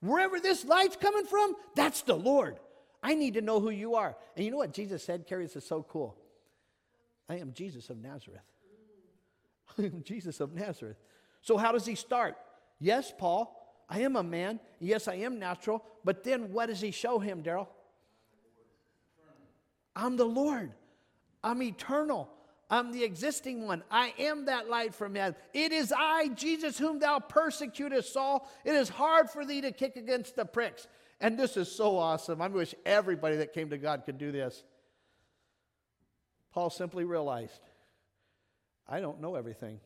wherever 0.00 0.40
this 0.40 0.64
light's 0.64 0.96
coming 0.96 1.26
from, 1.26 1.54
that's 1.74 2.02
the 2.02 2.16
Lord. 2.16 2.58
I 3.02 3.14
need 3.14 3.34
to 3.34 3.40
know 3.40 3.60
who 3.60 3.70
you 3.70 3.94
are. 3.94 4.16
And 4.34 4.44
you 4.44 4.50
know 4.50 4.56
what 4.56 4.72
Jesus 4.72 5.04
said, 5.04 5.26
Carrie? 5.26 5.44
This 5.44 5.56
is 5.56 5.66
so 5.66 5.84
cool. 5.88 6.16
I 7.28 7.36
am 7.36 7.52
Jesus 7.52 7.90
of 7.90 7.98
Nazareth. 7.98 8.40
I 9.78 9.82
am 9.82 10.02
Jesus 10.02 10.40
of 10.40 10.54
Nazareth. 10.54 10.96
So, 11.42 11.56
how 11.56 11.72
does 11.72 11.86
he 11.86 11.94
start? 11.94 12.36
Yes, 12.80 13.12
Paul, 13.16 13.54
I 13.88 14.00
am 14.00 14.16
a 14.16 14.22
man. 14.22 14.60
Yes, 14.80 15.08
I 15.08 15.14
am 15.16 15.38
natural. 15.38 15.84
But 16.04 16.24
then 16.24 16.52
what 16.52 16.66
does 16.66 16.80
he 16.80 16.90
show 16.90 17.18
him, 17.18 17.42
Daryl? 17.42 17.68
I'm 19.94 20.16
the 20.16 20.24
Lord. 20.24 20.72
I'm 21.42 21.62
eternal. 21.62 22.30
I'm 22.70 22.92
the 22.92 23.02
existing 23.02 23.66
one. 23.66 23.82
I 23.90 24.12
am 24.18 24.44
that 24.44 24.68
light 24.68 24.94
from 24.94 25.14
heaven. 25.14 25.34
It 25.54 25.72
is 25.72 25.92
I, 25.96 26.28
Jesus, 26.28 26.78
whom 26.78 26.98
thou 26.98 27.18
persecutest, 27.18 28.12
Saul. 28.12 28.50
It 28.64 28.74
is 28.74 28.90
hard 28.90 29.30
for 29.30 29.44
thee 29.46 29.62
to 29.62 29.72
kick 29.72 29.96
against 29.96 30.36
the 30.36 30.44
pricks. 30.44 30.86
And 31.20 31.38
this 31.38 31.56
is 31.56 31.70
so 31.70 31.96
awesome. 31.96 32.42
I 32.42 32.48
wish 32.48 32.74
everybody 32.84 33.36
that 33.36 33.54
came 33.54 33.70
to 33.70 33.78
God 33.78 34.02
could 34.04 34.18
do 34.18 34.30
this. 34.30 34.62
Paul 36.52 36.70
simply 36.70 37.04
realized, 37.04 37.60
I 38.86 39.00
don't 39.00 39.20
know 39.20 39.34
everything. 39.34 39.80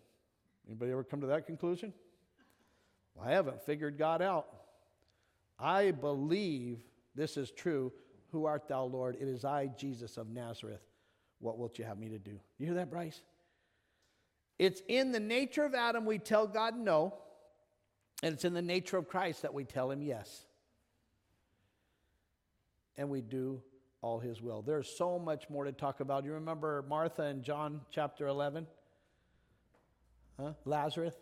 Anybody 0.67 0.93
ever 0.93 1.05
come 1.05 1.21
to 1.21 1.29
that 1.29 1.47
conclusion? 1.47 1.93
I 3.21 3.33
haven't 3.33 3.63
figured 3.63 3.99
God 3.99 4.23
out. 4.23 4.49
I 5.59 5.93
believe 5.93 6.79
this 7.15 7.37
is 7.37 7.51
true. 7.51 7.93
Who 8.33 8.47
art 8.47 8.69
thou, 8.69 8.85
Lord? 8.85 9.17
It 9.21 9.29
is 9.29 9.45
I, 9.45 9.67
Jesus 9.67 10.17
of 10.17 10.31
Nazareth. 10.31 10.81
What 11.43 11.59
wilt 11.59 11.77
you 11.79 11.85
have 11.85 11.99
me 11.99 12.09
to 12.11 12.19
do? 12.19 12.39
You 12.59 12.67
hear 12.67 12.77
that, 12.77 12.89
Bryce? 12.89 13.21
It's 14.61 14.81
in 14.87 15.11
the 15.11 15.19
nature 15.19 15.65
of 15.65 15.75
Adam 15.75 16.07
we 16.07 16.19
tell 16.19 16.47
God 16.47 16.79
no, 16.79 17.15
and 18.23 18.33
it's 18.33 18.45
in 18.45 18.55
the 18.55 18.63
nature 18.63 18.97
of 18.97 19.09
Christ 19.09 19.43
that 19.43 19.53
we 19.53 19.65
tell 19.65 19.91
him 19.91 20.03
yes. 20.03 20.47
And 22.97 23.11
we 23.11 23.23
do 23.23 23.61
all 24.03 24.21
his 24.21 24.41
will. 24.41 24.63
There's 24.63 24.89
so 24.89 25.19
much 25.19 25.51
more 25.51 25.65
to 25.65 25.73
talk 25.73 25.99
about. 25.99 26.25
You 26.25 26.35
remember 26.35 26.85
Martha 26.89 27.25
in 27.25 27.43
John 27.43 27.81
chapter 27.91 28.29
11? 28.29 28.69
Huh? 30.39 30.53
Lazarus? 30.65 31.15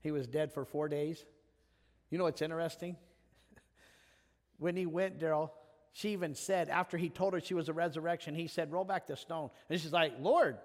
He 0.00 0.10
was 0.10 0.26
dead 0.26 0.54
for 0.54 0.64
four 0.64 0.88
days. 0.88 1.22
You 2.10 2.16
know 2.16 2.24
what's 2.24 2.40
interesting? 2.40 2.96
when 4.58 4.74
he 4.74 4.86
went, 4.86 5.18
Daryl, 5.18 5.50
she 5.92 6.10
even 6.10 6.34
said, 6.34 6.68
after 6.68 6.96
he 6.96 7.08
told 7.08 7.34
her 7.34 7.40
she 7.40 7.54
was 7.54 7.68
a 7.68 7.72
resurrection, 7.72 8.34
he 8.34 8.46
said, 8.46 8.72
Roll 8.72 8.84
back 8.84 9.06
the 9.06 9.16
stone. 9.16 9.50
And 9.68 9.80
she's 9.80 9.92
like, 9.92 10.14
Lord, 10.20 10.58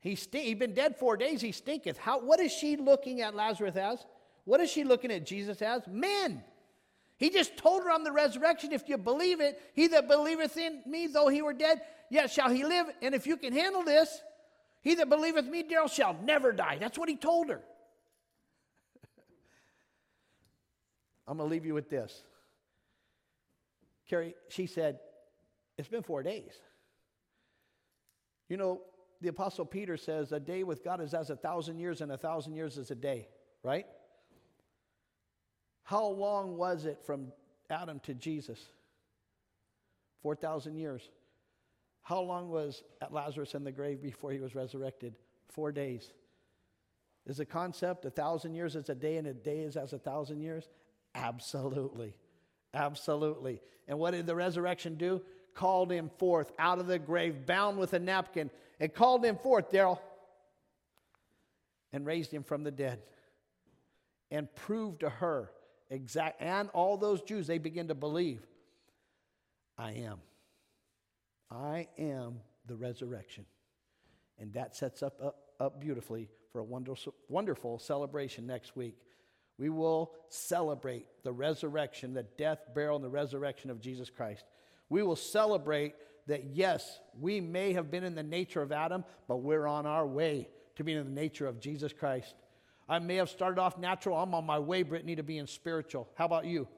he 0.00 0.14
stink- 0.14 0.44
he's 0.44 0.56
been 0.56 0.74
dead 0.74 0.96
four 0.96 1.16
days, 1.16 1.40
he 1.40 1.52
stinketh. 1.52 1.98
How, 1.98 2.20
what 2.20 2.40
is 2.40 2.52
she 2.52 2.76
looking 2.76 3.20
at 3.20 3.34
Lazarus 3.34 3.76
as? 3.76 4.04
What 4.44 4.60
is 4.60 4.70
she 4.70 4.84
looking 4.84 5.10
at 5.10 5.26
Jesus 5.26 5.60
as? 5.60 5.82
Men. 5.86 6.42
He 7.18 7.30
just 7.30 7.56
told 7.56 7.82
her 7.82 7.90
on 7.90 8.04
the 8.04 8.12
resurrection, 8.12 8.72
if 8.72 8.88
you 8.88 8.96
believe 8.96 9.40
it, 9.40 9.60
he 9.74 9.88
that 9.88 10.06
believeth 10.08 10.56
in 10.56 10.82
me, 10.86 11.08
though 11.08 11.28
he 11.28 11.42
were 11.42 11.52
dead, 11.52 11.82
yet 12.10 12.30
shall 12.30 12.48
he 12.48 12.64
live. 12.64 12.86
And 13.02 13.14
if 13.14 13.26
you 13.26 13.36
can 13.36 13.52
handle 13.52 13.82
this, 13.82 14.22
he 14.82 14.94
that 14.94 15.08
believeth 15.08 15.46
me, 15.46 15.64
Daryl, 15.64 15.90
shall 15.90 16.16
never 16.22 16.52
die. 16.52 16.78
That's 16.78 16.96
what 16.96 17.08
he 17.08 17.16
told 17.16 17.48
her. 17.48 17.60
I'm 21.26 21.38
going 21.38 21.48
to 21.48 21.52
leave 21.52 21.66
you 21.66 21.74
with 21.74 21.90
this. 21.90 22.22
Carrie, 24.08 24.34
she 24.48 24.66
said, 24.66 25.00
It's 25.76 25.88
been 25.88 26.02
four 26.02 26.22
days. 26.22 26.52
You 28.48 28.56
know, 28.56 28.80
the 29.20 29.28
Apostle 29.28 29.66
Peter 29.66 29.96
says, 29.96 30.32
A 30.32 30.40
day 30.40 30.62
with 30.62 30.82
God 30.82 31.00
is 31.00 31.14
as 31.14 31.30
a 31.30 31.36
thousand 31.36 31.78
years, 31.78 32.00
and 32.00 32.10
a 32.10 32.18
thousand 32.18 32.54
years 32.54 32.78
is 32.78 32.90
a 32.90 32.94
day, 32.94 33.28
right? 33.62 33.86
How 35.82 36.06
long 36.06 36.56
was 36.56 36.84
it 36.84 37.00
from 37.04 37.32
Adam 37.70 38.00
to 38.00 38.14
Jesus? 38.14 38.60
4,000 40.22 40.76
years. 40.76 41.08
How 42.02 42.20
long 42.20 42.50
was 42.50 42.82
at 43.00 43.12
Lazarus 43.12 43.54
in 43.54 43.64
the 43.64 43.72
grave 43.72 44.02
before 44.02 44.30
he 44.30 44.40
was 44.40 44.54
resurrected? 44.54 45.14
Four 45.48 45.72
days. 45.72 46.12
Is 47.26 47.36
the 47.36 47.44
concept 47.44 48.04
a 48.04 48.10
thousand 48.10 48.54
years 48.54 48.76
is 48.76 48.88
a 48.88 48.94
day 48.94 49.16
and 49.16 49.26
a 49.26 49.34
day 49.34 49.60
is 49.60 49.76
as 49.76 49.92
a 49.92 49.98
thousand 49.98 50.40
years? 50.40 50.68
Absolutely. 51.14 52.14
Absolutely. 52.74 53.60
And 53.86 53.98
what 53.98 54.12
did 54.12 54.26
the 54.26 54.34
resurrection 54.34 54.96
do? 54.96 55.22
Called 55.54 55.90
him 55.90 56.10
forth 56.18 56.52
out 56.58 56.78
of 56.78 56.86
the 56.86 56.98
grave, 56.98 57.46
bound 57.46 57.78
with 57.78 57.92
a 57.92 57.98
napkin. 57.98 58.50
It 58.78 58.94
called 58.94 59.24
him 59.24 59.36
forth, 59.36 59.70
Daryl, 59.70 59.98
and 61.92 62.06
raised 62.06 62.32
him 62.32 62.42
from 62.42 62.62
the 62.64 62.70
dead. 62.70 63.00
And 64.30 64.54
proved 64.54 65.00
to 65.00 65.08
her 65.08 65.50
exact 65.90 66.42
and 66.42 66.68
all 66.70 66.96
those 66.96 67.22
Jews, 67.22 67.46
they 67.46 67.58
begin 67.58 67.88
to 67.88 67.94
believe, 67.94 68.46
I 69.76 69.92
am. 69.92 70.18
I 71.50 71.88
am 71.98 72.40
the 72.66 72.76
resurrection. 72.76 73.46
And 74.38 74.52
that 74.52 74.76
sets 74.76 75.02
up, 75.02 75.18
up, 75.22 75.36
up 75.58 75.80
beautifully 75.80 76.28
for 76.52 76.60
a 76.60 76.64
wonderful, 76.64 77.14
wonderful 77.28 77.78
celebration 77.78 78.46
next 78.46 78.76
week. 78.76 78.96
We 79.58 79.68
will 79.68 80.12
celebrate 80.28 81.06
the 81.24 81.32
resurrection, 81.32 82.14
the 82.14 82.22
death, 82.22 82.60
burial, 82.74 82.96
and 82.96 83.04
the 83.04 83.10
resurrection 83.10 83.70
of 83.70 83.80
Jesus 83.80 84.08
Christ. 84.08 84.44
We 84.88 85.02
will 85.02 85.16
celebrate 85.16 85.94
that, 86.26 86.44
yes, 86.54 87.00
we 87.18 87.40
may 87.40 87.72
have 87.72 87.90
been 87.90 88.04
in 88.04 88.14
the 88.14 88.22
nature 88.22 88.62
of 88.62 88.70
Adam, 88.70 89.04
but 89.26 89.38
we're 89.38 89.66
on 89.66 89.86
our 89.86 90.06
way 90.06 90.48
to 90.76 90.84
being 90.84 90.98
in 90.98 91.06
the 91.06 91.20
nature 91.20 91.46
of 91.46 91.58
Jesus 91.58 91.92
Christ. 91.92 92.34
I 92.88 92.98
may 93.00 93.16
have 93.16 93.28
started 93.28 93.60
off 93.60 93.78
natural. 93.78 94.16
I'm 94.16 94.34
on 94.34 94.46
my 94.46 94.58
way, 94.58 94.82
Brittany, 94.82 95.16
to 95.16 95.22
being 95.22 95.46
spiritual. 95.46 96.08
How 96.14 96.24
about 96.24 96.46
you? 96.46 96.68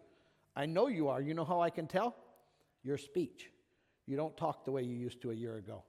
I 0.57 0.67
know 0.67 0.89
you 0.89 1.09
are. 1.09 1.21
You 1.21 1.35
know 1.35 1.45
how 1.45 1.61
I 1.61 1.71
can 1.71 1.87
tell? 1.87 2.17
Your 2.83 2.99
speech. 2.99 3.51
You 4.07 4.17
don't 4.17 4.37
talk 4.37 4.65
the 4.65 4.73
way 4.73 4.83
you 4.83 4.97
used 4.97 5.21
to 5.23 5.31
a 5.31 5.35
year 5.35 5.57
ago. 5.57 5.85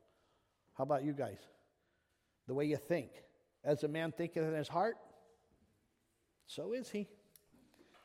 How 0.78 0.84
about 0.84 1.04
you 1.04 1.14
guys? 1.14 1.39
The 2.48 2.54
way 2.54 2.66
you 2.66 2.78
think. 2.78 3.10
As 3.64 3.84
a 3.84 3.88
man 3.88 4.12
thinketh 4.12 4.44
in 4.44 4.54
his 4.54 4.68
heart, 4.68 4.98
so 6.56 6.74
is 6.74 6.89
he. 6.89 7.08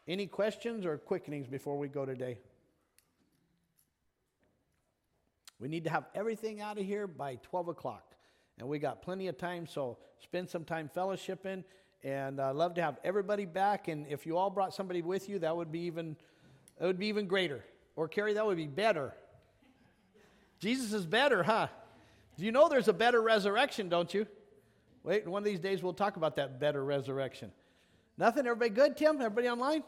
Any 0.06 0.26
questions 0.28 0.86
or 0.86 0.98
quickenings 0.98 1.48
before 1.48 1.76
we 1.76 1.88
go 1.88 2.06
today? 2.06 2.38
We 5.58 5.68
need 5.68 5.84
to 5.84 5.90
have 5.90 6.04
everything 6.14 6.60
out 6.60 6.78
of 6.78 6.84
here 6.84 7.08
by 7.08 7.36
12 7.42 7.68
o'clock. 7.68 8.14
And 8.58 8.68
we 8.68 8.78
got 8.78 9.02
plenty 9.02 9.26
of 9.26 9.36
time, 9.36 9.66
so 9.66 9.98
spend 10.22 10.48
some 10.48 10.64
time 10.64 10.88
fellowshipping. 10.94 11.64
And 12.04 12.40
I 12.40 12.50
uh, 12.50 12.54
love 12.54 12.74
to 12.74 12.82
have 12.82 12.98
everybody 13.02 13.46
back. 13.46 13.88
And 13.88 14.06
if 14.08 14.26
you 14.26 14.36
all 14.36 14.50
brought 14.50 14.72
somebody 14.72 15.02
with 15.02 15.28
you, 15.28 15.40
that 15.40 15.56
would 15.56 15.72
be 15.72 15.80
even, 15.80 16.16
that 16.78 16.86
would 16.86 16.98
be 16.98 17.06
even 17.08 17.26
greater. 17.26 17.64
Or 17.96 18.06
Carrie, 18.06 18.34
that 18.34 18.46
would 18.46 18.56
be 18.56 18.68
better. 18.68 19.12
Jesus 20.60 20.92
is 20.92 21.04
better, 21.04 21.42
huh? 21.42 21.66
Do 22.38 22.44
you 22.44 22.52
know 22.52 22.68
there's 22.68 22.88
a 22.88 22.92
better 22.92 23.20
resurrection, 23.20 23.88
don't 23.88 24.12
you? 24.14 24.26
Wait, 25.02 25.26
one 25.26 25.40
of 25.40 25.44
these 25.44 25.60
days 25.60 25.82
we'll 25.82 25.94
talk 25.94 26.16
about 26.16 26.36
that 26.36 26.60
better 26.60 26.84
resurrection. 26.84 27.50
Nothing? 28.18 28.46
Everybody 28.46 28.70
good, 28.70 28.96
Tim? 28.96 29.16
Everybody 29.16 29.48
online? 29.48 29.82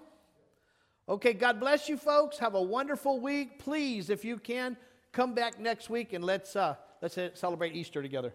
Okay, 1.08 1.32
God 1.32 1.58
bless 1.58 1.88
you 1.88 1.96
folks. 1.96 2.38
Have 2.38 2.54
a 2.54 2.62
wonderful 2.62 3.20
week. 3.20 3.58
Please, 3.58 4.10
if 4.10 4.24
you 4.24 4.36
can, 4.36 4.76
come 5.12 5.34
back 5.34 5.58
next 5.58 5.88
week 5.88 6.12
and 6.12 6.22
let's 6.22 6.54
uh, 6.54 6.76
let's 7.00 7.18
celebrate 7.34 7.74
Easter 7.74 8.02
together. 8.02 8.34